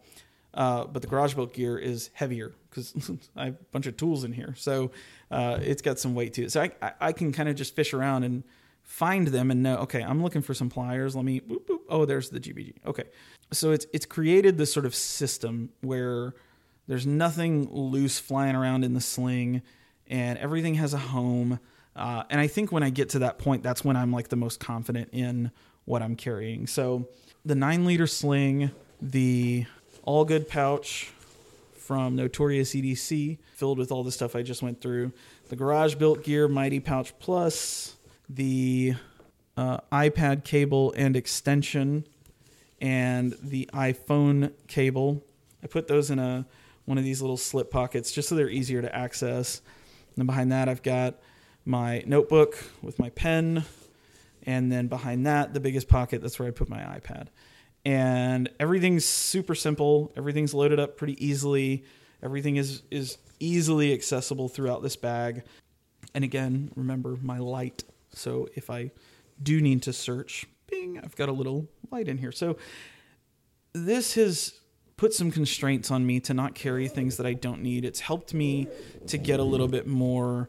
Uh, 0.54 0.86
but 0.86 1.02
the 1.02 1.08
garage 1.08 1.34
built 1.34 1.54
gear 1.54 1.78
is 1.78 2.10
heavier 2.14 2.54
because 2.70 2.94
I 3.36 3.46
have 3.46 3.56
a 3.56 3.66
bunch 3.72 3.88
of 3.88 3.98
tools 3.98 4.24
in 4.24 4.32
here. 4.32 4.54
So 4.58 4.92
uh, 5.32 5.60
it's 5.62 5.82
got 5.82 6.00
some 6.00 6.16
weight 6.16 6.34
to 6.34 6.46
it. 6.46 6.52
So 6.52 6.62
I, 6.62 6.94
I, 7.00 7.12
can 7.12 7.32
kind 7.32 7.50
of 7.50 7.56
just 7.56 7.76
fish 7.76 7.94
around 7.94 8.24
and 8.24 8.44
find 8.84 9.28
them 9.28 9.50
and 9.52 9.64
know, 9.64 9.78
okay, 9.78 10.02
I'm 10.02 10.22
looking 10.22 10.42
for 10.42 10.54
some 10.54 10.70
pliers. 10.70 11.16
Let 11.16 11.26
me, 11.26 11.40
boop, 11.40 11.66
boop. 11.66 11.80
oh, 11.90 12.06
there's 12.06 12.30
the 12.30 12.40
GBG. 12.40 12.76
Okay. 12.86 13.06
So 13.52 13.72
it's, 13.72 13.88
it's 13.92 14.06
created 14.06 14.58
this 14.58 14.72
sort 14.72 14.86
of 14.86 14.94
system 14.94 15.70
where 15.82 16.34
there's 16.88 17.08
nothing 17.08 17.68
loose 17.72 18.20
flying 18.20 18.56
around 18.56 18.84
in 18.84 18.94
the 18.94 19.02
sling 19.02 19.62
and 20.08 20.38
everything 20.38 20.76
has 20.76 20.94
a 20.94 21.00
home. 21.00 21.60
Uh, 21.96 22.24
and 22.30 22.40
I 22.40 22.48
think 22.48 22.72
when 22.72 22.84
I 22.84 22.92
get 22.92 23.10
to 23.10 23.20
that 23.20 23.40
point, 23.40 23.64
that's 23.64 23.84
when 23.84 23.96
I'm 23.96 24.12
like 24.12 24.30
the 24.30 24.36
most 24.36 24.60
confident 24.60 25.10
in 25.12 25.52
what 25.86 26.02
I'm 26.02 26.16
carrying. 26.16 26.68
So 26.68 27.08
the 27.44 27.56
nine 27.56 27.86
liter 27.86 28.08
sling, 28.08 28.72
the 29.02 29.66
all 30.04 30.26
good 30.26 30.48
pouch 30.48 31.12
from 31.86 32.16
Notorious 32.16 32.74
EDC, 32.74 33.38
filled 33.54 33.78
with 33.78 33.92
all 33.92 34.04
the 34.04 34.12
stuff 34.12 34.36
I 34.36 34.42
just 34.42 34.64
went 34.64 34.82
through. 34.82 35.12
The 35.50 35.56
Garage 35.56 35.94
Built 35.96 36.24
Gear 36.24 36.48
Mighty 36.48 36.80
Pouch 36.80 37.14
Plus, 37.20 37.96
the 38.28 38.96
uh, 39.56 39.78
iPad 39.92 40.44
cable 40.44 40.96
and 40.98 41.16
extension, 41.16 42.08
and 42.82 43.36
the 43.40 43.70
iPhone 43.72 44.52
cable. 44.68 45.24
I 45.64 45.68
put 45.68 45.88
those 45.88 46.10
in 46.10 46.18
a 46.18 46.48
one 46.86 46.98
of 46.98 47.04
these 47.04 47.22
little 47.22 47.38
slip 47.38 47.70
pockets 47.70 48.12
just 48.12 48.30
so 48.30 48.36
they're 48.36 48.50
easier 48.50 48.82
to 48.82 48.96
access. 48.96 49.60
And 49.60 50.16
then 50.18 50.26
behind 50.26 50.52
that, 50.52 50.68
I've 50.68 50.84
got 50.84 51.20
my 51.66 52.04
notebook 52.08 52.58
with 52.82 52.98
my 52.98 53.10
pen, 53.12 53.64
and 54.44 54.72
then 54.72 54.88
behind 54.88 55.28
that, 55.28 55.54
the 55.54 55.60
biggest 55.60 55.88
pocket, 55.88 56.24
that's 56.24 56.40
where 56.40 56.48
I 56.48 56.52
put 56.52 56.68
my 56.68 56.80
iPad 56.80 57.28
and 57.86 58.50
everything's 58.60 59.06
super 59.06 59.56
simple. 59.56 60.12
Everything's 60.18 60.54
loaded 60.54 60.80
up 60.80 60.98
pretty 60.98 61.24
easily. 61.26 61.86
Everything 62.24 62.56
is 62.56 62.82
is 62.90 63.18
easily 63.40 63.94
accessible 63.94 64.50
throughout 64.50 64.82
this 64.82 64.96
bag. 64.96 65.44
And 66.14 66.24
again, 66.24 66.72
remember 66.76 67.18
my 67.22 67.38
light. 67.38 67.84
So 68.14 68.48
if 68.56 68.70
I 68.70 68.92
do 69.42 69.62
need 69.62 69.84
to 69.84 69.94
search, 69.94 70.46
bing, 70.68 71.00
I've 71.04 71.16
got 71.16 71.30
a 71.30 71.34
little 71.34 71.68
light 71.92 72.08
in 72.08 72.18
here. 72.18 72.32
So 72.32 72.58
this 73.74 74.16
has 74.16 74.60
put 74.98 75.14
some 75.14 75.30
constraints 75.30 75.92
on 75.92 76.06
me 76.06 76.22
to 76.22 76.34
not 76.34 76.56
carry 76.56 76.88
things 76.88 77.18
that 77.18 77.26
I 77.26 77.34
don't 77.34 77.62
need. 77.62 77.84
It's 77.84 78.00
helped 78.00 78.34
me 78.34 78.68
to 79.08 79.18
get 79.18 79.42
a 79.42 79.44
little 79.44 79.68
bit 79.68 79.86
more 79.86 80.48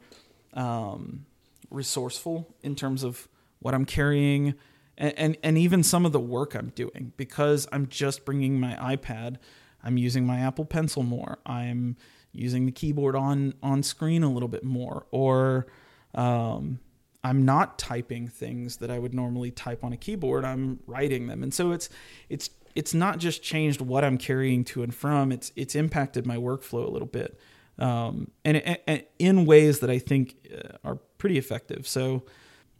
um, 0.54 1.26
resourceful 1.70 2.54
in 2.62 2.76
terms 2.76 3.02
of 3.02 3.28
what 3.58 3.74
I'm 3.74 3.84
carrying 3.84 4.54
and, 4.98 5.14
and, 5.18 5.36
and 5.42 5.58
even 5.58 5.82
some 5.82 6.06
of 6.06 6.12
the 6.12 6.20
work 6.20 6.54
I'm 6.54 6.70
doing 6.70 7.12
because 7.16 7.66
I'm 7.72 7.86
just 7.88 8.24
bringing 8.24 8.58
my 8.60 8.74
iPad. 8.96 9.36
I'm 9.82 9.96
using 9.96 10.26
my 10.26 10.40
Apple 10.40 10.64
Pencil 10.64 11.02
more. 11.02 11.38
I'm 11.46 11.96
using 12.32 12.66
the 12.66 12.72
keyboard 12.72 13.16
on 13.16 13.54
on 13.62 13.82
screen 13.82 14.22
a 14.22 14.32
little 14.32 14.48
bit 14.48 14.64
more, 14.64 15.06
or 15.10 15.66
um, 16.14 16.80
I'm 17.24 17.44
not 17.44 17.78
typing 17.78 18.28
things 18.28 18.78
that 18.78 18.90
I 18.90 18.98
would 18.98 19.14
normally 19.14 19.50
type 19.50 19.84
on 19.84 19.92
a 19.92 19.96
keyboard. 19.96 20.44
I'm 20.44 20.80
writing 20.86 21.26
them, 21.26 21.42
and 21.42 21.52
so 21.52 21.72
it's 21.72 21.88
it's 22.28 22.50
it's 22.74 22.94
not 22.94 23.18
just 23.18 23.42
changed 23.42 23.80
what 23.80 24.04
I'm 24.04 24.18
carrying 24.18 24.64
to 24.64 24.82
and 24.82 24.94
from. 24.94 25.32
It's 25.32 25.52
it's 25.56 25.74
impacted 25.74 26.26
my 26.26 26.36
workflow 26.36 26.86
a 26.86 26.90
little 26.90 27.08
bit, 27.08 27.38
um, 27.78 28.30
and, 28.44 28.56
and 28.86 29.04
in 29.18 29.46
ways 29.46 29.80
that 29.80 29.90
I 29.90 29.98
think 29.98 30.36
uh, 30.52 30.76
are 30.84 30.96
pretty 31.18 31.38
effective. 31.38 31.86
So, 31.86 32.24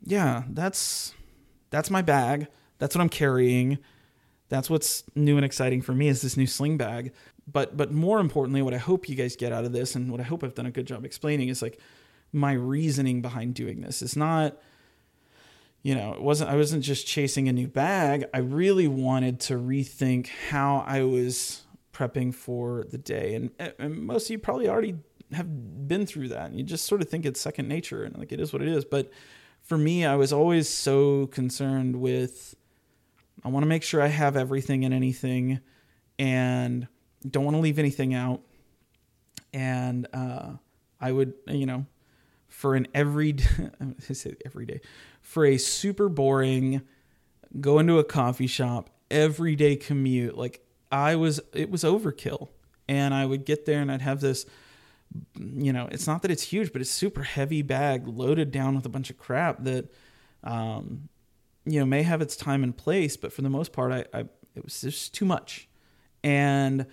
yeah, 0.05 0.45
that's 0.49 1.15
that's 1.71 1.91
my 1.91 2.03
bag. 2.03 2.49
That's 2.79 2.95
what 2.95 3.03
I'm 3.03 3.09
carrying. 3.09 3.79
That's 4.49 4.71
what's 4.71 5.05
new 5.15 5.37
and 5.37 5.45
exciting 5.45 5.83
for 5.83 5.93
me 5.93 6.09
is 6.09 6.23
this 6.23 6.37
new 6.37 6.47
sling 6.47 6.77
bag. 6.77 7.13
But 7.51 7.77
but 7.77 7.93
more 7.93 8.19
importantly, 8.21 8.63
what 8.63 8.75
I 8.75 8.79
hope 8.79 9.09
you 9.09 9.15
guys 9.15 9.37
get 9.37 9.53
out 9.53 9.65
of 9.65 9.73
this, 9.73 9.95
and 9.95 10.11
what 10.11 10.21
I 10.21 10.25
hope 10.25 10.43
I've 10.45 10.55
done 10.55 10.67
a 10.67 10.71
good 10.71 10.87
job 10.87 11.05
explaining, 11.05 11.49
is 11.49 11.63
like 11.63 11.81
my 12.33 12.53
reasoning 12.53 13.23
behind 13.23 13.55
doing 13.55 13.81
this. 13.81 14.03
It's 14.03 14.17
not, 14.17 14.57
you 15.83 15.95
know, 15.95 16.13
it 16.13 16.23
wasn't 16.23 16.51
I 16.51 16.57
wasn't 16.57 16.83
just 16.83 17.07
chasing 17.07 17.49
a 17.49 17.53
new 17.53 17.69
bag. 17.69 18.25
I 18.35 18.39
really 18.39 18.89
wanted 18.89 19.41
to 19.41 19.55
rethink 19.55 20.29
how 20.51 20.85
I 20.87 21.03
was 21.03 21.63
prepping 21.93 22.35
for 22.35 22.85
the 22.91 22.99
day. 22.99 23.35
And, 23.35 23.51
and 23.79 23.99
most 23.99 24.27
of 24.27 24.31
you 24.31 24.39
probably 24.39 24.69
already 24.69 24.97
have 25.33 25.89
been 25.89 26.07
through 26.07 26.29
that. 26.29 26.51
And 26.51 26.59
you 26.59 26.63
just 26.63 26.85
sort 26.85 27.01
of 27.01 27.09
think 27.09 27.25
it's 27.25 27.41
second 27.41 27.69
nature 27.69 28.05
and 28.05 28.17
like 28.19 28.33
it 28.33 28.41
is 28.41 28.53
what 28.53 28.63
it 28.63 28.69
is. 28.69 28.85
But 28.85 29.11
for 29.67 29.77
me, 29.77 30.07
I 30.07 30.15
was 30.15 30.33
always 30.33 30.69
so 30.69 31.27
concerned 31.27 31.97
with 31.97 32.55
I 33.45 33.49
want 33.49 33.63
to 33.63 33.69
make 33.69 33.83
sure 33.83 34.01
I 34.01 34.09
have 34.09 34.37
everything 34.37 34.85
and 34.85 34.95
anything 34.95 35.61
and 36.19 36.89
don't 37.29 37.45
want 37.45 37.57
to 37.57 37.61
leave 37.61 37.79
anything 37.79 38.15
out. 38.15 38.41
And 39.53 40.07
uh, 40.13 40.53
I 41.01 41.13
would, 41.13 41.35
you 41.47 41.67
know, 41.67 41.87
for 42.49 42.75
an 42.75 42.89
every 42.95 43.37
I 43.81 44.13
say 44.13 44.35
every 44.45 44.67
day, 44.67 44.81
for 45.21 45.45
a 45.45 45.59
super 45.59 46.09
boring 46.09 46.83
go 47.61 47.79
into 47.79 47.99
a 47.99 48.05
coffee 48.05 48.47
shop 48.47 48.91
everyday 49.11 49.77
commute, 49.77 50.37
like 50.37 50.65
I 50.91 51.17
was 51.17 51.41
it 51.53 51.71
was 51.71 51.85
overkill. 51.85 52.49
And 52.89 53.13
I 53.13 53.27
would 53.27 53.45
get 53.45 53.67
there 53.67 53.81
and 53.81 53.91
I'd 53.91 54.03
have 54.03 54.21
this 54.21 54.47
you 55.35 55.73
know, 55.73 55.89
it's 55.91 56.07
not 56.07 56.23
that 56.23 56.31
it's 56.31 56.43
huge, 56.43 56.73
but 56.73 56.81
it's 56.81 56.91
super 56.91 57.23
heavy 57.23 57.63
bag 57.63 58.07
loaded 58.07 58.51
down 58.51 58.75
with 58.77 58.87
a 58.87 58.89
bunch 58.89 59.11
of 59.11 59.19
crap 59.19 59.63
that, 59.65 59.93
um, 60.45 61.09
you 61.65 61.81
know, 61.81 61.87
may 61.87 62.03
have 62.03 62.21
its 62.21 62.37
time 62.37 62.63
and 62.63 62.77
place, 62.77 63.17
but 63.17 63.33
for 63.33 63.43
the 63.43 63.51
most 63.51 63.73
part, 63.73 63.93
I, 63.93 64.05
I 64.19 64.21
it 64.55 64.65
was 64.65 64.81
just 64.81 65.15
too 65.15 65.25
much. 65.25 65.69
And 66.25 66.87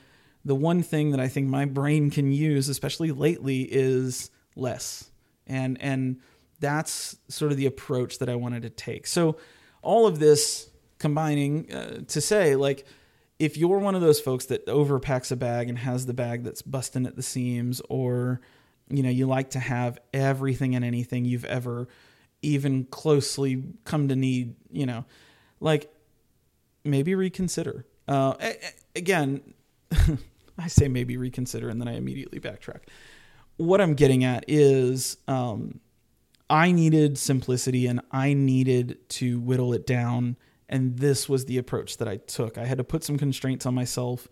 the 0.46 0.56
one 0.56 0.84
thing 0.84 1.12
that 1.12 1.20
I 1.20 1.28
think 1.28 1.48
my 1.48 1.66
brain 1.66 2.10
can 2.12 2.32
use, 2.32 2.70
especially 2.70 3.12
lately, 3.12 3.62
is 3.62 4.30
less. 4.56 5.10
And 5.48 5.82
and 5.82 6.20
that's 6.60 7.18
sort 7.28 7.52
of 7.52 7.58
the 7.58 7.66
approach 7.66 8.20
that 8.20 8.30
I 8.30 8.36
wanted 8.36 8.64
to 8.64 8.70
take. 8.70 9.08
So 9.08 9.38
all 9.82 10.06
of 10.08 10.20
this 10.20 10.70
combining 10.98 11.72
uh, 11.72 12.02
to 12.08 12.22
say 12.22 12.56
like 12.56 12.86
if 13.40 13.58
you're 13.58 13.80
one 13.80 13.96
of 13.96 14.02
those 14.02 14.20
folks 14.20 14.46
that 14.46 14.66
overpacks 14.68 15.32
a 15.32 15.36
bag 15.36 15.70
and 15.70 15.80
has 15.80 16.06
the 16.06 16.14
bag 16.14 16.44
that's 16.44 16.62
busting 16.62 17.06
at 17.06 17.16
the 17.16 17.24
seams 17.24 17.82
or 17.90 18.42
you 18.90 19.04
know 19.04 19.10
you 19.10 19.26
like 19.26 19.50
to 19.52 19.60
have 19.60 19.98
everything 20.14 20.76
and 20.76 20.86
anything 20.86 21.26
you've 21.26 21.46
ever 21.46 21.88
even 22.42 22.84
closely 22.86 23.64
come 23.86 24.08
to 24.08 24.16
need 24.16 24.56
you 24.72 24.86
know 24.86 25.06
like 25.60 25.92
maybe 26.84 27.16
reconsider 27.16 27.86
Uh, 28.08 28.34
again, 28.96 29.42
I 30.58 30.68
say 30.68 30.88
maybe 30.88 31.18
reconsider, 31.18 31.70
and 31.70 31.80
then 31.80 31.88
I 31.88 31.96
immediately 31.96 32.40
backtrack. 32.40 32.82
What 33.58 33.82
I'm 33.82 33.94
getting 33.94 34.24
at 34.24 34.46
is 34.48 35.18
um, 35.28 35.80
I 36.50 36.72
needed 36.72 37.18
simplicity 37.18 37.88
and 37.88 38.02
I 38.12 38.34
needed 38.34 38.98
to 39.10 39.40
whittle 39.40 39.74
it 39.74 39.88
down. 39.88 40.38
And 40.74 40.98
this 40.98 41.30
was 41.30 41.46
the 41.46 41.60
approach 41.60 41.98
that 41.98 42.08
I 42.08 42.18
took. 42.18 42.58
I 42.58 42.66
had 42.66 42.80
to 42.80 42.84
put 42.84 43.04
some 43.04 43.16
constraints 43.16 43.68
on 43.68 43.76
myself 43.76 44.28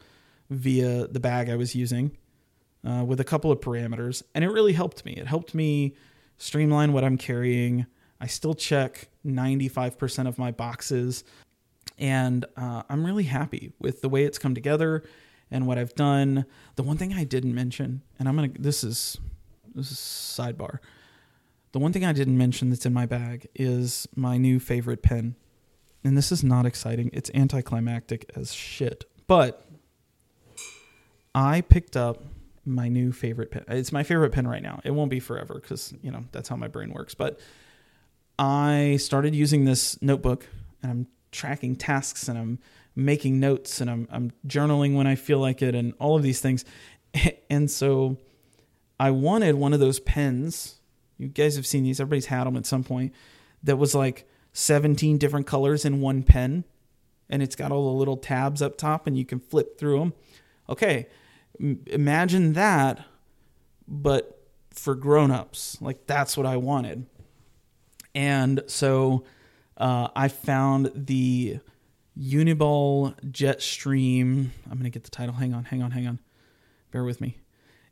via 0.49 1.05
the 1.05 1.19
bag 1.19 1.51
I 1.51 1.55
was 1.55 1.75
using 1.75 2.17
uh, 2.83 3.03
with 3.05 3.19
a 3.19 3.23
couple 3.23 3.51
of 3.51 3.59
parameters. 3.59 4.23
And 4.33 4.43
it 4.43 4.49
really 4.49 4.73
helped 4.73 5.05
me. 5.05 5.13
It 5.13 5.27
helped 5.27 5.53
me 5.53 5.93
streamline 6.39 6.93
what 6.93 7.03
I'm 7.03 7.15
carrying. 7.15 7.85
I 8.19 8.25
still 8.25 8.55
check 8.55 9.09
95% 9.23 10.27
of 10.27 10.39
my 10.39 10.49
boxes. 10.49 11.23
And 11.99 12.43
uh, 12.57 12.81
I'm 12.89 13.05
really 13.05 13.25
happy 13.25 13.73
with 13.77 14.01
the 14.01 14.09
way 14.09 14.23
it's 14.23 14.39
come 14.39 14.55
together 14.55 15.03
and 15.51 15.67
what 15.67 15.77
I've 15.77 15.93
done. 15.93 16.47
The 16.75 16.81
one 16.81 16.97
thing 16.97 17.13
I 17.13 17.23
didn't 17.23 17.53
mention, 17.53 18.01
and 18.17 18.27
I'm 18.27 18.35
gonna 18.35 18.49
this 18.57 18.83
is 18.83 19.15
this 19.75 19.91
is 19.91 19.99
sidebar. 19.99 20.79
The 21.71 21.77
one 21.77 21.93
thing 21.93 22.03
I 22.03 22.13
didn't 22.13 22.37
mention 22.39 22.71
that's 22.71 22.87
in 22.87 22.93
my 22.93 23.05
bag 23.05 23.47
is 23.53 24.07
my 24.15 24.37
new 24.37 24.59
favorite 24.59 25.03
pen. 25.03 25.35
And 26.03 26.17
this 26.17 26.31
is 26.31 26.43
not 26.43 26.65
exciting. 26.65 27.09
It's 27.13 27.29
anticlimactic 27.33 28.29
as 28.35 28.53
shit. 28.53 29.05
But 29.27 29.65
I 31.35 31.61
picked 31.61 31.95
up 31.95 32.23
my 32.65 32.87
new 32.89 33.11
favorite 33.11 33.51
pen. 33.51 33.63
It's 33.67 33.91
my 33.91 34.03
favorite 34.03 34.31
pen 34.31 34.47
right 34.47 34.61
now. 34.61 34.81
It 34.83 34.91
won't 34.91 35.11
be 35.11 35.19
forever 35.19 35.55
because, 35.55 35.93
you 36.01 36.11
know, 36.11 36.25
that's 36.31 36.49
how 36.49 36.55
my 36.55 36.67
brain 36.67 36.91
works. 36.91 37.15
But 37.15 37.39
I 38.37 38.97
started 38.99 39.35
using 39.35 39.65
this 39.65 40.01
notebook 40.01 40.47
and 40.81 40.91
I'm 40.91 41.07
tracking 41.31 41.75
tasks 41.75 42.27
and 42.27 42.37
I'm 42.37 42.59
making 42.95 43.39
notes 43.39 43.81
and 43.81 43.89
I'm, 43.89 44.07
I'm 44.11 44.31
journaling 44.47 44.95
when 44.95 45.07
I 45.07 45.15
feel 45.15 45.39
like 45.39 45.61
it 45.61 45.75
and 45.75 45.93
all 45.99 46.15
of 46.15 46.23
these 46.23 46.41
things. 46.41 46.65
And 47.49 47.69
so 47.69 48.15
I 48.97 49.11
wanted 49.11 49.55
one 49.55 49.73
of 49.73 49.81
those 49.81 49.99
pens. 49.99 50.79
You 51.17 51.27
guys 51.27 51.57
have 51.57 51.67
seen 51.67 51.83
these, 51.83 51.99
everybody's 51.99 52.27
had 52.27 52.45
them 52.45 52.55
at 52.55 52.65
some 52.65 52.85
point. 52.85 53.13
That 53.63 53.75
was 53.75 53.93
like 53.93 54.25
17 54.53 55.17
different 55.17 55.47
colors 55.47 55.85
in 55.85 56.01
one 56.01 56.23
pen. 56.23 56.65
And 57.29 57.41
it's 57.41 57.55
got 57.55 57.71
all 57.71 57.91
the 57.93 57.97
little 57.97 58.17
tabs 58.17 58.61
up 58.61 58.77
top 58.77 59.07
and 59.07 59.17
you 59.17 59.25
can 59.25 59.39
flip 59.39 59.79
through 59.79 59.99
them. 59.99 60.13
Okay, 60.69 61.07
imagine 61.87 62.53
that, 62.53 63.05
but 63.87 64.47
for 64.71 64.95
grown-ups. 64.95 65.81
Like 65.81 66.07
that's 66.07 66.35
what 66.35 66.45
I 66.45 66.57
wanted. 66.57 67.05
And 68.13 68.63
so 68.67 69.23
uh, 69.77 70.09
I 70.15 70.27
found 70.27 70.91
the 70.93 71.59
Uniball 72.19 73.15
Jetstream. 73.25 74.49
I'm 74.65 74.77
going 74.77 74.83
to 74.83 74.89
get 74.89 75.03
the 75.03 75.09
title. 75.09 75.35
Hang 75.35 75.53
on, 75.53 75.65
hang 75.65 75.81
on, 75.81 75.91
hang 75.91 76.07
on. 76.07 76.19
Bear 76.91 77.03
with 77.03 77.21
me. 77.21 77.37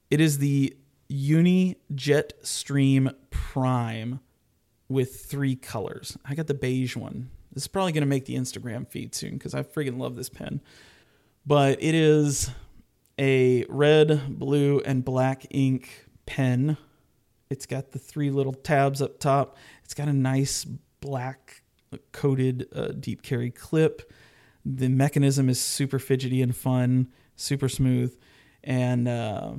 It 0.10 0.20
is 0.20 0.40
the 0.40 0.76
Uni 1.08 1.78
Jetstream 1.94 3.14
Prime 3.30 4.20
with 4.90 5.22
three 5.22 5.56
colors. 5.56 6.18
I 6.26 6.36
got 6.36 6.48
the 6.48 6.54
beige 6.54 6.96
one. 6.96 7.30
This 7.54 7.64
is 7.64 7.68
probably 7.68 7.92
going 7.92 8.02
to 8.02 8.08
make 8.08 8.26
the 8.26 8.36
Instagram 8.36 8.88
feed 8.88 9.16
soon 9.16 9.34
because 9.34 9.54
I 9.54 9.64
freaking 9.64 9.98
love 9.98 10.16
this 10.16 10.30
pen. 10.30 10.62
But 11.46 11.82
it 11.82 11.96
is 11.96 12.52
a 13.18 13.66
red, 13.70 14.40
blue, 14.40 14.80
and 14.80 15.06
black 15.06 15.46
ink 15.50 16.06
pen. 16.26 16.78
It's 17.50 17.66
got 17.66 17.92
the 17.92 18.00
three 18.00 18.30
little 18.30 18.54
tabs 18.54 19.02
up 19.02 19.20
top. 19.20 19.58
It's 19.84 19.94
got 19.94 20.08
a 20.08 20.14
nice 20.14 20.66
black 21.02 21.64
coated 22.12 22.68
uh, 22.74 22.90
deep 22.90 23.22
carry 23.22 23.52
clip. 23.52 24.12
The 24.66 24.90
mechanism 24.90 25.50
is 25.50 25.60
super 25.60 26.00
fidgety 26.00 26.42
and 26.42 26.56
fun, 26.56 27.08
super 27.36 27.70
smooth, 27.70 28.16
and 28.64 29.08
uh, 29.08 29.54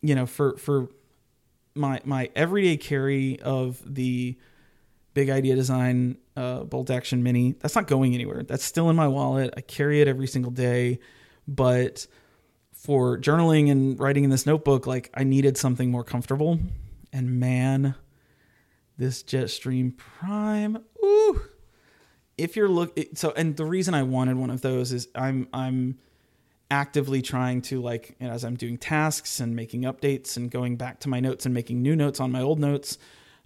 you 0.00 0.14
know 0.14 0.26
for 0.26 0.56
for 0.56 0.88
my 1.74 2.00
my 2.04 2.30
everyday 2.34 2.76
carry 2.76 3.38
of 3.40 3.80
the 3.86 4.36
big 5.14 5.30
idea 5.30 5.54
design 5.54 6.16
uh, 6.36 6.64
bolt 6.64 6.90
action 6.90 7.22
mini 7.22 7.52
that's 7.60 7.74
not 7.74 7.86
going 7.86 8.14
anywhere 8.14 8.42
that's 8.42 8.64
still 8.64 8.88
in 8.90 8.96
my 8.96 9.08
wallet 9.08 9.52
i 9.56 9.60
carry 9.60 10.00
it 10.00 10.08
every 10.08 10.26
single 10.26 10.50
day 10.50 10.98
but 11.46 12.06
for 12.82 13.16
journaling 13.16 13.70
and 13.70 13.98
writing 14.00 14.24
in 14.24 14.30
this 14.30 14.44
notebook, 14.44 14.88
like 14.88 15.08
I 15.14 15.22
needed 15.22 15.56
something 15.56 15.90
more 15.90 16.02
comfortable. 16.02 16.58
And 17.12 17.38
man, 17.38 17.94
this 18.98 19.22
Jetstream 19.22 19.96
Prime, 19.96 20.78
ooh. 21.04 21.42
If 22.36 22.56
you're 22.56 22.68
look 22.68 22.98
so 23.14 23.32
and 23.36 23.56
the 23.56 23.64
reason 23.64 23.94
I 23.94 24.02
wanted 24.02 24.36
one 24.36 24.50
of 24.50 24.62
those 24.62 24.90
is 24.90 25.06
I'm 25.14 25.48
I'm 25.52 25.98
actively 26.70 27.22
trying 27.22 27.62
to 27.62 27.80
like 27.80 28.16
as 28.20 28.42
I'm 28.42 28.56
doing 28.56 28.78
tasks 28.78 29.38
and 29.38 29.54
making 29.54 29.82
updates 29.82 30.36
and 30.36 30.50
going 30.50 30.76
back 30.76 31.00
to 31.00 31.08
my 31.08 31.20
notes 31.20 31.44
and 31.44 31.54
making 31.54 31.82
new 31.82 31.94
notes 31.94 32.18
on 32.18 32.32
my 32.32 32.40
old 32.40 32.58
notes, 32.58 32.98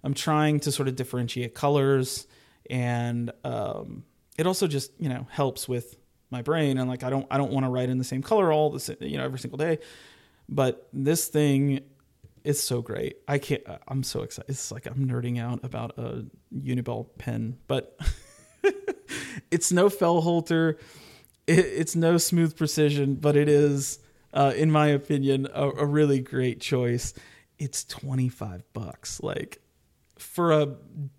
I'm 0.03 0.13
trying 0.13 0.59
to 0.61 0.71
sort 0.71 0.87
of 0.87 0.95
differentiate 0.95 1.53
colors 1.53 2.27
and 2.69 3.31
um, 3.43 4.03
it 4.37 4.45
also 4.45 4.67
just, 4.67 4.91
you 4.99 5.09
know, 5.09 5.27
helps 5.31 5.67
with 5.67 5.97
my 6.29 6.41
brain 6.41 6.77
and 6.77 6.89
like 6.89 7.03
I 7.03 7.09
don't 7.09 7.25
I 7.31 7.37
don't 7.37 7.51
want 7.51 7.65
to 7.65 7.69
write 7.69 7.89
in 7.89 7.97
the 7.97 8.03
same 8.03 8.21
color 8.21 8.51
all 8.51 8.69
the 8.69 8.97
you 9.01 9.17
know 9.17 9.23
every 9.23 9.39
single 9.39 9.57
day. 9.57 9.79
But 10.49 10.87
this 10.93 11.27
thing 11.27 11.81
is 12.43 12.61
so 12.61 12.81
great. 12.81 13.17
I 13.27 13.37
can't 13.37 13.63
I'm 13.87 14.03
so 14.03 14.21
excited. 14.21 14.49
It's 14.49 14.71
like 14.71 14.85
I'm 14.85 15.07
nerding 15.07 15.39
out 15.39 15.63
about 15.63 15.97
a 15.97 16.25
Uniball 16.53 17.07
pen, 17.17 17.57
but 17.67 17.99
it's 19.51 19.71
no 19.71 19.89
Fellhoelter. 19.89 20.77
It, 21.45 21.59
it's 21.59 21.95
no 21.95 22.17
smooth 22.17 22.57
precision, 22.57 23.15
but 23.15 23.35
it 23.35 23.47
is 23.47 23.99
uh, 24.33 24.53
in 24.55 24.69
my 24.69 24.87
opinion 24.87 25.47
a, 25.53 25.69
a 25.69 25.85
really 25.85 26.19
great 26.19 26.59
choice. 26.59 27.13
It's 27.57 27.85
25 27.85 28.63
bucks. 28.73 29.21
Like 29.23 29.61
for 30.19 30.51
a 30.51 30.75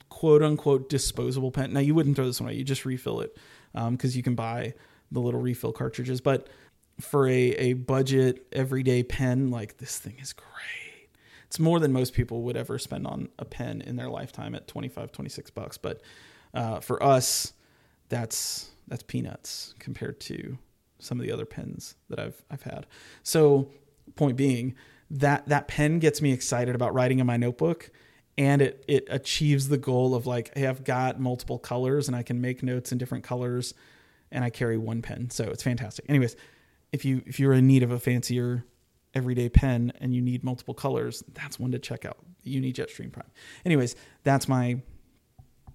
quote 0.08 0.42
unquote 0.42 0.88
disposable 0.88 1.50
pen. 1.50 1.72
Now 1.72 1.80
you 1.80 1.94
wouldn't 1.94 2.16
throw 2.16 2.26
this 2.26 2.40
away. 2.40 2.54
You 2.54 2.64
just 2.64 2.84
refill 2.84 3.20
it 3.20 3.36
because 3.72 4.14
um, 4.14 4.16
you 4.16 4.22
can 4.22 4.34
buy 4.34 4.74
the 5.10 5.20
little 5.20 5.40
refill 5.40 5.72
cartridges. 5.72 6.20
But 6.20 6.48
for 7.00 7.28
a, 7.28 7.32
a 7.32 7.72
budget 7.74 8.46
everyday 8.52 9.02
pen, 9.02 9.50
like 9.50 9.78
this 9.78 9.98
thing 9.98 10.16
is 10.20 10.32
great. 10.32 11.08
It's 11.46 11.58
more 11.58 11.80
than 11.80 11.92
most 11.92 12.12
people 12.12 12.42
would 12.42 12.56
ever 12.56 12.78
spend 12.78 13.06
on 13.06 13.28
a 13.38 13.44
pen 13.44 13.80
in 13.80 13.96
their 13.96 14.10
lifetime 14.10 14.54
at 14.54 14.68
25, 14.68 15.12
26 15.12 15.50
bucks. 15.50 15.78
But 15.78 16.02
uh, 16.52 16.80
for 16.80 17.02
us, 17.02 17.54
that's 18.08 18.70
that's 18.86 19.02
peanuts 19.02 19.74
compared 19.78 20.18
to 20.20 20.58
some 20.98 21.20
of 21.20 21.26
the 21.26 21.32
other 21.32 21.46
pens 21.46 21.94
that 22.10 22.18
I've 22.18 22.44
I've 22.50 22.62
had. 22.62 22.86
So 23.22 23.70
point 24.16 24.36
being, 24.36 24.74
that 25.10 25.48
that 25.48 25.68
pen 25.68 26.00
gets 26.00 26.20
me 26.20 26.32
excited 26.32 26.74
about 26.74 26.92
writing 26.92 27.18
in 27.18 27.26
my 27.26 27.36
notebook 27.36 27.90
and 28.38 28.62
it 28.62 28.84
it 28.88 29.06
achieves 29.10 29.68
the 29.68 29.76
goal 29.76 30.14
of 30.14 30.26
like 30.26 30.56
hey 30.56 30.66
I've 30.66 30.84
got 30.84 31.20
multiple 31.20 31.58
colors 31.58 32.08
and 32.08 32.16
I 32.16 32.22
can 32.22 32.40
make 32.40 32.62
notes 32.62 32.92
in 32.92 32.96
different 32.96 33.24
colors 33.24 33.74
and 34.30 34.44
I 34.44 34.50
carry 34.50 34.78
one 34.78 35.02
pen, 35.02 35.30
so 35.30 35.44
it's 35.44 35.62
fantastic. 35.62 36.04
Anyways, 36.08 36.36
if 36.92 37.04
you 37.04 37.22
if 37.26 37.40
you're 37.40 37.52
in 37.52 37.66
need 37.66 37.82
of 37.82 37.90
a 37.90 37.98
fancier 37.98 38.64
everyday 39.14 39.48
pen 39.48 39.92
and 40.00 40.14
you 40.14 40.20
need 40.20 40.44
multiple 40.44 40.74
colors, 40.74 41.22
that's 41.34 41.58
one 41.58 41.72
to 41.72 41.78
check 41.78 42.04
out. 42.04 42.18
The 42.44 42.50
Uni 42.50 42.72
Jetstream 42.72 43.12
Prime. 43.12 43.30
Anyways, 43.64 43.96
that's 44.22 44.48
my 44.48 44.80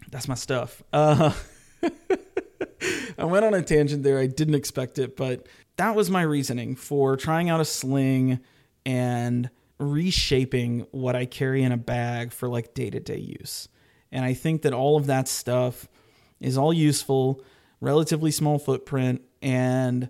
that's 0.10 0.28
my 0.28 0.36
stuff. 0.36 0.82
Uh, 0.93 1.34
I 3.17 3.26
went 3.26 3.45
on 3.45 3.54
a 3.54 3.62
tangent 3.62 4.04
there. 4.04 4.19
I 4.19 4.28
didn't 4.28 4.56
expect 4.56 4.97
it, 4.97 5.15
but 5.15 5.47
that 5.78 5.95
was 5.95 6.10
my 6.10 6.21
reasoning 6.21 6.76
for 6.76 7.15
trying 7.17 7.49
out 7.49 7.60
a 7.60 7.65
sling 7.65 8.39
and 8.86 9.49
reshaping 9.84 10.88
what 10.91 11.15
I 11.15 11.26
carry 11.26 11.63
in 11.63 11.72
a 11.72 11.78
bag 11.78 12.32
for 12.32 12.48
like 12.48 12.74
day 12.74 12.89
to 12.89 13.00
day 13.00 13.17
use. 13.17 13.67
And 14.12 14.24
I 14.24 14.34
think 14.34 14.62
that 14.63 14.74
all 14.74 14.98
of 14.98 15.08
that 15.08 15.28
stuff 15.28 15.88
is 16.39 16.58
all 16.58 16.74
useful 16.74 17.43
relatively 17.84 18.32
small 18.32 18.58
footprint, 18.58 19.22
and 19.41 20.08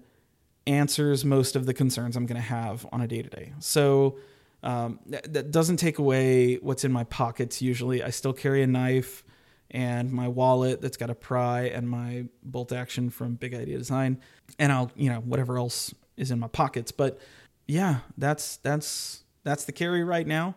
answers 0.68 1.26
most 1.26 1.56
of 1.56 1.66
the 1.66 1.74
concerns 1.74 2.16
I'm 2.16 2.28
going 2.28 2.40
to 2.40 2.48
have 2.48 2.86
on 2.92 3.02
a 3.02 3.08
day 3.08 3.24
to 3.24 3.30
day. 3.30 3.52
So 3.60 4.20
um, 4.62 5.00
that, 5.08 5.34
that, 5.34 5.52
doesn't 5.52 5.78
take 5.78 5.98
away 5.98 6.56
what's 6.58 6.86
in 6.86 6.92
my 6.92 7.04
pockets 7.06 7.62
usually. 7.62 8.02
I 8.02 8.12
still 8.12 8.32
carry 8.32 8.62
a 8.62 8.68
knife 8.68 9.26
and 9.72 10.12
my 10.12 10.28
wallet 10.28 10.82
that's 10.82 10.96
got 10.96 11.10
a 11.10 11.16
pry 11.16 11.64
and 11.64 11.90
my 11.90 12.26
bolt 12.44 12.72
action 12.72 13.10
from 13.10 13.34
Big 13.34 13.56
Idea 13.56 13.78
Design, 13.78 14.22
and 14.60 14.72
I'll, 14.72 14.92
you 14.96 15.10
know, 15.10 15.20
whatever 15.20 15.58
else 15.58 15.94
is 16.16 16.30
in 16.30 16.40
my 16.40 16.48
pockets. 16.48 16.92
But 16.92 17.20
yeah, 17.68 18.02
that's 18.20 18.58
that's 18.58 19.23
that's 19.44 19.66
the 19.66 19.72
carry 19.72 20.04
right 20.04 20.28
now, 20.28 20.56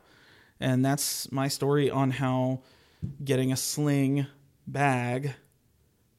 and 0.60 0.84
that's 0.84 1.30
my 1.32 1.48
story 1.48 1.90
on 1.90 2.10
how 2.10 2.62
getting 3.24 3.52
a 3.52 3.56
sling 3.56 4.26
bag 4.66 5.34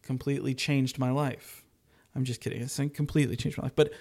completely 0.02 0.54
changed 0.54 1.00
my 1.00 1.12
life. 1.12 1.64
I'm 2.16 2.24
just 2.24 2.42
kidding. 2.42 2.62
It's 2.62 2.78
completely 2.94 3.36
changed 3.36 3.58
my 3.58 3.66
life, 3.66 3.76
but 3.76 3.94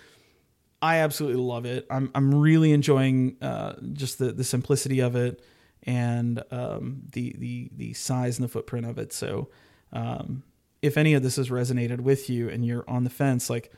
I 0.81 0.99
absolutely 0.99 1.43
love 1.43 1.65
it. 1.65 1.87
I'm 1.91 2.11
I'm 2.15 2.35
really 2.35 2.73
enjoying 2.73 3.37
uh, 3.43 3.75
just 3.93 4.19
the 4.19 4.33
the 4.33 4.45
simplicity 4.45 5.01
of 5.01 5.17
it 5.17 5.43
and 5.83 6.43
um, 6.51 7.03
the 7.13 7.35
the 7.39 7.71
the 7.77 7.93
size 7.95 8.39
and 8.39 8.45
the 8.45 8.49
footprint 8.49 8.87
of 8.87 8.99
it. 8.99 9.13
So, 9.13 9.49
um, 9.93 10.43
if 10.83 10.97
any 10.97 11.15
of 11.15 11.23
this 11.23 11.37
has 11.37 11.49
resonated 11.49 12.01
with 12.01 12.29
you 12.29 12.49
and 12.49 12.65
you're 12.65 12.89
on 12.89 13.05
the 13.05 13.11
fence, 13.11 13.49
like 13.49 13.73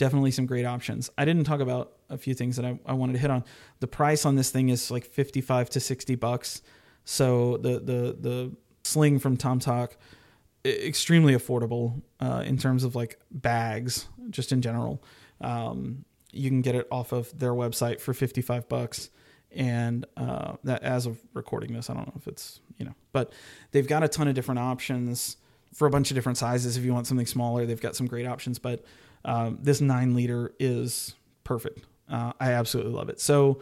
definitely 0.00 0.30
some 0.30 0.46
great 0.46 0.64
options. 0.64 1.10
I 1.18 1.26
didn't 1.26 1.44
talk 1.44 1.60
about 1.60 1.92
a 2.08 2.16
few 2.16 2.32
things 2.32 2.56
that 2.56 2.64
I, 2.64 2.80
I 2.86 2.94
wanted 2.94 3.12
to 3.12 3.18
hit 3.18 3.30
on. 3.30 3.44
The 3.80 3.86
price 3.86 4.24
on 4.24 4.34
this 4.34 4.50
thing 4.50 4.70
is 4.70 4.90
like 4.90 5.04
55 5.04 5.68
to 5.70 5.80
60 5.80 6.14
bucks. 6.14 6.62
So 7.04 7.58
the 7.58 7.78
the 7.78 8.16
the 8.18 8.56
sling 8.82 9.18
from 9.18 9.36
TomToc 9.36 9.90
extremely 10.64 11.34
affordable 11.34 12.00
uh, 12.18 12.42
in 12.46 12.56
terms 12.56 12.82
of 12.82 12.94
like 12.94 13.18
bags, 13.30 14.08
just 14.30 14.52
in 14.52 14.62
general. 14.62 15.02
Um, 15.42 16.04
you 16.32 16.48
can 16.48 16.62
get 16.62 16.74
it 16.74 16.86
off 16.90 17.12
of 17.12 17.38
their 17.38 17.52
website 17.52 18.00
for 18.00 18.14
55 18.14 18.68
bucks. 18.68 19.10
And 19.52 20.06
uh, 20.16 20.56
that 20.64 20.82
as 20.82 21.06
of 21.06 21.18
recording 21.34 21.74
this, 21.74 21.90
I 21.90 21.94
don't 21.94 22.06
know 22.06 22.14
if 22.16 22.26
it's, 22.26 22.60
you 22.78 22.84
know, 22.86 22.94
but 23.12 23.32
they've 23.72 23.86
got 23.86 24.02
a 24.02 24.08
ton 24.08 24.28
of 24.28 24.34
different 24.34 24.60
options 24.60 25.36
for 25.74 25.86
a 25.86 25.90
bunch 25.90 26.10
of 26.10 26.14
different 26.14 26.38
sizes. 26.38 26.76
If 26.76 26.84
you 26.84 26.92
want 26.92 27.06
something 27.06 27.26
smaller, 27.26 27.66
they've 27.66 27.80
got 27.80 27.96
some 27.96 28.06
great 28.06 28.26
options. 28.26 28.58
But 28.58 28.84
um, 29.24 29.58
this 29.60 29.80
nine 29.80 30.14
liter 30.14 30.52
is 30.58 31.14
perfect. 31.44 31.84
Uh, 32.08 32.32
I 32.40 32.52
absolutely 32.52 32.92
love 32.92 33.08
it. 33.08 33.20
So 33.20 33.60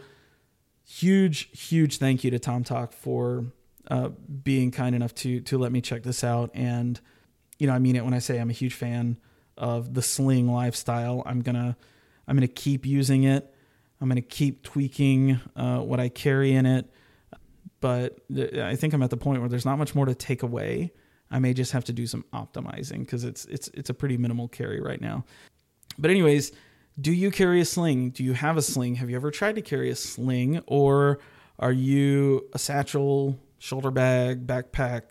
huge, 0.85 1.49
huge 1.57 1.97
thank 1.97 2.23
you 2.23 2.31
to 2.31 2.39
TomToc 2.39 2.93
for 2.93 3.45
uh, 3.89 4.09
being 4.43 4.71
kind 4.71 4.95
enough 4.95 5.13
to 5.15 5.39
to 5.41 5.57
let 5.57 5.71
me 5.71 5.81
check 5.81 6.03
this 6.03 6.23
out. 6.23 6.51
And 6.53 6.99
you 7.57 7.67
know, 7.67 7.73
I 7.73 7.79
mean 7.79 7.95
it 7.95 8.03
when 8.03 8.13
I 8.13 8.19
say 8.19 8.39
I'm 8.39 8.49
a 8.49 8.53
huge 8.53 8.73
fan 8.73 9.17
of 9.57 9.93
the 9.93 10.01
sling 10.01 10.51
lifestyle. 10.51 11.23
I'm 11.25 11.41
gonna 11.41 11.77
I'm 12.27 12.35
gonna 12.35 12.47
keep 12.47 12.85
using 12.85 13.23
it. 13.23 13.53
I'm 14.01 14.07
gonna 14.07 14.21
keep 14.21 14.63
tweaking 14.63 15.39
uh, 15.55 15.79
what 15.79 15.99
I 15.99 16.09
carry 16.09 16.53
in 16.53 16.65
it. 16.65 16.89
But 17.81 18.19
th- 18.33 18.55
I 18.55 18.75
think 18.75 18.93
I'm 18.93 19.03
at 19.03 19.09
the 19.09 19.17
point 19.17 19.41
where 19.41 19.49
there's 19.49 19.65
not 19.65 19.77
much 19.77 19.95
more 19.95 20.05
to 20.05 20.15
take 20.15 20.43
away. 20.43 20.91
I 21.31 21.39
may 21.39 21.53
just 21.53 21.71
have 21.71 21.85
to 21.85 21.93
do 21.93 22.07
some 22.07 22.25
optimizing 22.33 22.99
because 22.99 23.23
it's 23.23 23.45
it's 23.45 23.67
it's 23.73 23.89
a 23.89 23.93
pretty 23.93 24.17
minimal 24.17 24.47
carry 24.47 24.81
right 24.81 25.01
now. 25.01 25.25
But 25.97 26.11
anyways, 26.11 26.51
do 26.99 27.11
you 27.11 27.31
carry 27.31 27.61
a 27.61 27.65
sling? 27.65 28.11
Do 28.11 28.23
you 28.23 28.33
have 28.33 28.57
a 28.57 28.61
sling? 28.61 28.95
Have 28.95 29.09
you 29.09 29.15
ever 29.15 29.31
tried 29.31 29.55
to 29.55 29.61
carry 29.61 29.89
a 29.89 29.95
sling, 29.95 30.61
or 30.67 31.19
are 31.59 31.71
you 31.71 32.47
a 32.53 32.59
satchel, 32.59 33.37
shoulder 33.59 33.91
bag, 33.91 34.47
backpack? 34.47 35.03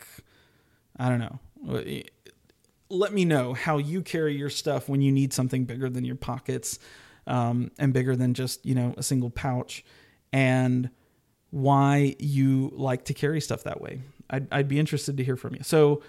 I 0.96 1.09
don't 1.09 1.20
know. 1.20 1.38
Let 2.90 3.12
me 3.12 3.24
know 3.24 3.54
how 3.54 3.78
you 3.78 4.02
carry 4.02 4.37
your 4.37 4.50
stuff 4.50 4.88
when 4.88 5.02
you 5.02 5.12
need 5.12 5.33
something 5.33 5.64
bigger 5.64 5.88
than 5.90 6.04
your 6.04 6.16
pockets 6.16 6.78
um, 7.26 7.70
and 7.78 7.92
bigger 7.92 8.16
than 8.16 8.35
just 8.35 8.64
you 8.66 8.74
know 8.74 8.94
a 8.96 9.02
single 9.02 9.31
pouch, 9.31 9.85
and 10.33 10.90
why 11.50 12.16
you 12.18 12.72
like 12.74 13.04
to 13.04 13.14
carry 13.14 13.40
stuff 13.40 13.62
that 13.64 13.81
way. 13.81 14.00
I'd, 14.30 14.46
I'd 14.52 14.68
be 14.68 14.78
interested 14.78 15.16
to 15.16 15.24
hear 15.24 15.36
from 15.36 15.54
you. 15.54 15.62
So 15.62 16.02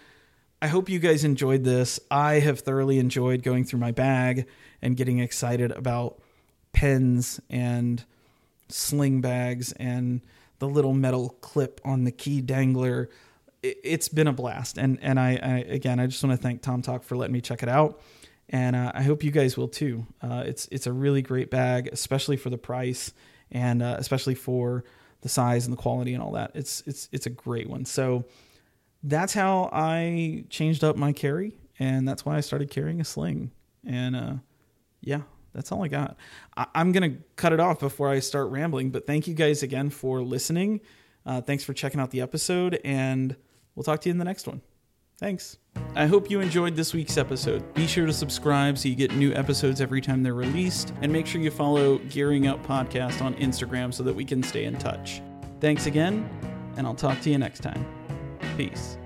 I 0.61 0.67
hope 0.67 0.89
you 0.89 0.99
guys 0.99 1.23
enjoyed 1.23 1.63
this. 1.63 1.99
I 2.11 2.35
have 2.35 2.59
thoroughly 2.59 2.99
enjoyed 2.99 3.43
going 3.43 3.63
through 3.63 3.79
my 3.79 3.91
bag 3.91 4.45
and 4.81 4.97
getting 4.97 5.19
excited 5.19 5.71
about 5.71 6.21
pens 6.73 7.39
and 7.49 8.03
sling 8.67 9.21
bags 9.21 9.71
and 9.73 10.21
the 10.59 10.67
little 10.67 10.93
metal 10.93 11.29
clip 11.41 11.81
on 11.85 12.03
the 12.03 12.11
key 12.11 12.41
dangler. 12.41 13.09
It's 13.63 14.07
been 14.07 14.27
a 14.27 14.33
blast, 14.33 14.77
and 14.77 14.97
and 15.01 15.19
I, 15.19 15.39
I 15.41 15.57
again 15.67 15.99
I 15.99 16.07
just 16.07 16.23
want 16.23 16.39
to 16.39 16.41
thank 16.41 16.61
TomToc 16.61 17.03
for 17.03 17.17
letting 17.17 17.33
me 17.33 17.41
check 17.41 17.61
it 17.61 17.67
out, 17.67 18.01
and 18.47 18.73
uh, 18.73 18.93
I 18.95 19.03
hope 19.03 19.21
you 19.21 19.31
guys 19.31 19.57
will 19.57 19.67
too. 19.67 20.05
Uh, 20.21 20.43
it's 20.45 20.69
it's 20.71 20.87
a 20.87 20.93
really 20.93 21.21
great 21.21 21.51
bag, 21.51 21.89
especially 21.91 22.37
for 22.37 22.49
the 22.49 22.57
price, 22.57 23.11
and 23.51 23.81
uh, 23.81 23.97
especially 23.97 24.35
for 24.35 24.85
the 25.21 25.29
size 25.29 25.65
and 25.65 25.73
the 25.73 25.81
quality 25.81 26.13
and 26.13 26.23
all 26.23 26.31
that. 26.33 26.51
It's 26.53 26.81
it's 26.85 27.09
it's 27.11 27.25
a 27.25 27.29
great 27.29 27.69
one. 27.69 27.85
So 27.85 28.25
that's 29.03 29.33
how 29.33 29.69
I 29.71 30.45
changed 30.49 30.83
up 30.83 30.95
my 30.95 31.13
carry, 31.13 31.55
and 31.77 32.07
that's 32.07 32.25
why 32.25 32.37
I 32.37 32.41
started 32.41 32.69
carrying 32.69 33.01
a 33.01 33.05
sling. 33.05 33.51
And 33.85 34.15
uh, 34.15 34.33
yeah, 35.01 35.21
that's 35.53 35.71
all 35.71 35.83
I 35.83 35.87
got. 35.87 36.17
I- 36.55 36.67
am 36.75 36.91
gonna 36.91 37.15
cut 37.35 37.53
it 37.53 37.59
off 37.59 37.79
before 37.79 38.09
I 38.09 38.19
start 38.19 38.49
rambling. 38.49 38.91
But 38.91 39.07
thank 39.07 39.27
you 39.27 39.33
guys 39.33 39.63
again 39.63 39.89
for 39.89 40.21
listening. 40.21 40.81
Uh, 41.25 41.41
thanks 41.41 41.63
for 41.63 41.73
checking 41.73 41.99
out 41.99 42.11
the 42.11 42.21
episode, 42.21 42.79
and 42.83 43.35
we'll 43.75 43.83
talk 43.83 44.01
to 44.01 44.09
you 44.09 44.11
in 44.11 44.17
the 44.17 44.25
next 44.25 44.47
one. 44.47 44.61
Thanks. 45.19 45.57
I 45.95 46.05
hope 46.05 46.29
you 46.29 46.39
enjoyed 46.39 46.75
this 46.75 46.93
week's 46.93 47.17
episode. 47.17 47.73
Be 47.73 47.87
sure 47.87 48.05
to 48.05 48.13
subscribe 48.13 48.77
so 48.77 48.87
you 48.87 48.95
get 48.95 49.13
new 49.13 49.33
episodes 49.33 49.81
every 49.81 49.99
time 49.99 50.23
they're 50.23 50.33
released, 50.33 50.93
and 51.01 51.11
make 51.11 51.25
sure 51.25 51.41
you 51.41 51.51
follow 51.51 51.97
Gearing 52.09 52.47
Up 52.47 52.65
Podcast 52.65 53.21
on 53.21 53.33
Instagram 53.35 53.93
so 53.93 54.03
that 54.03 54.15
we 54.15 54.23
can 54.23 54.41
stay 54.41 54.63
in 54.63 54.77
touch. 54.77 55.21
Thanks 55.59 55.87
again, 55.87 56.29
and 56.77 56.87
I'll 56.87 56.95
talk 56.95 57.19
to 57.21 57.29
you 57.29 57.37
next 57.37 57.59
time. 57.59 57.85
Peace. 58.55 58.98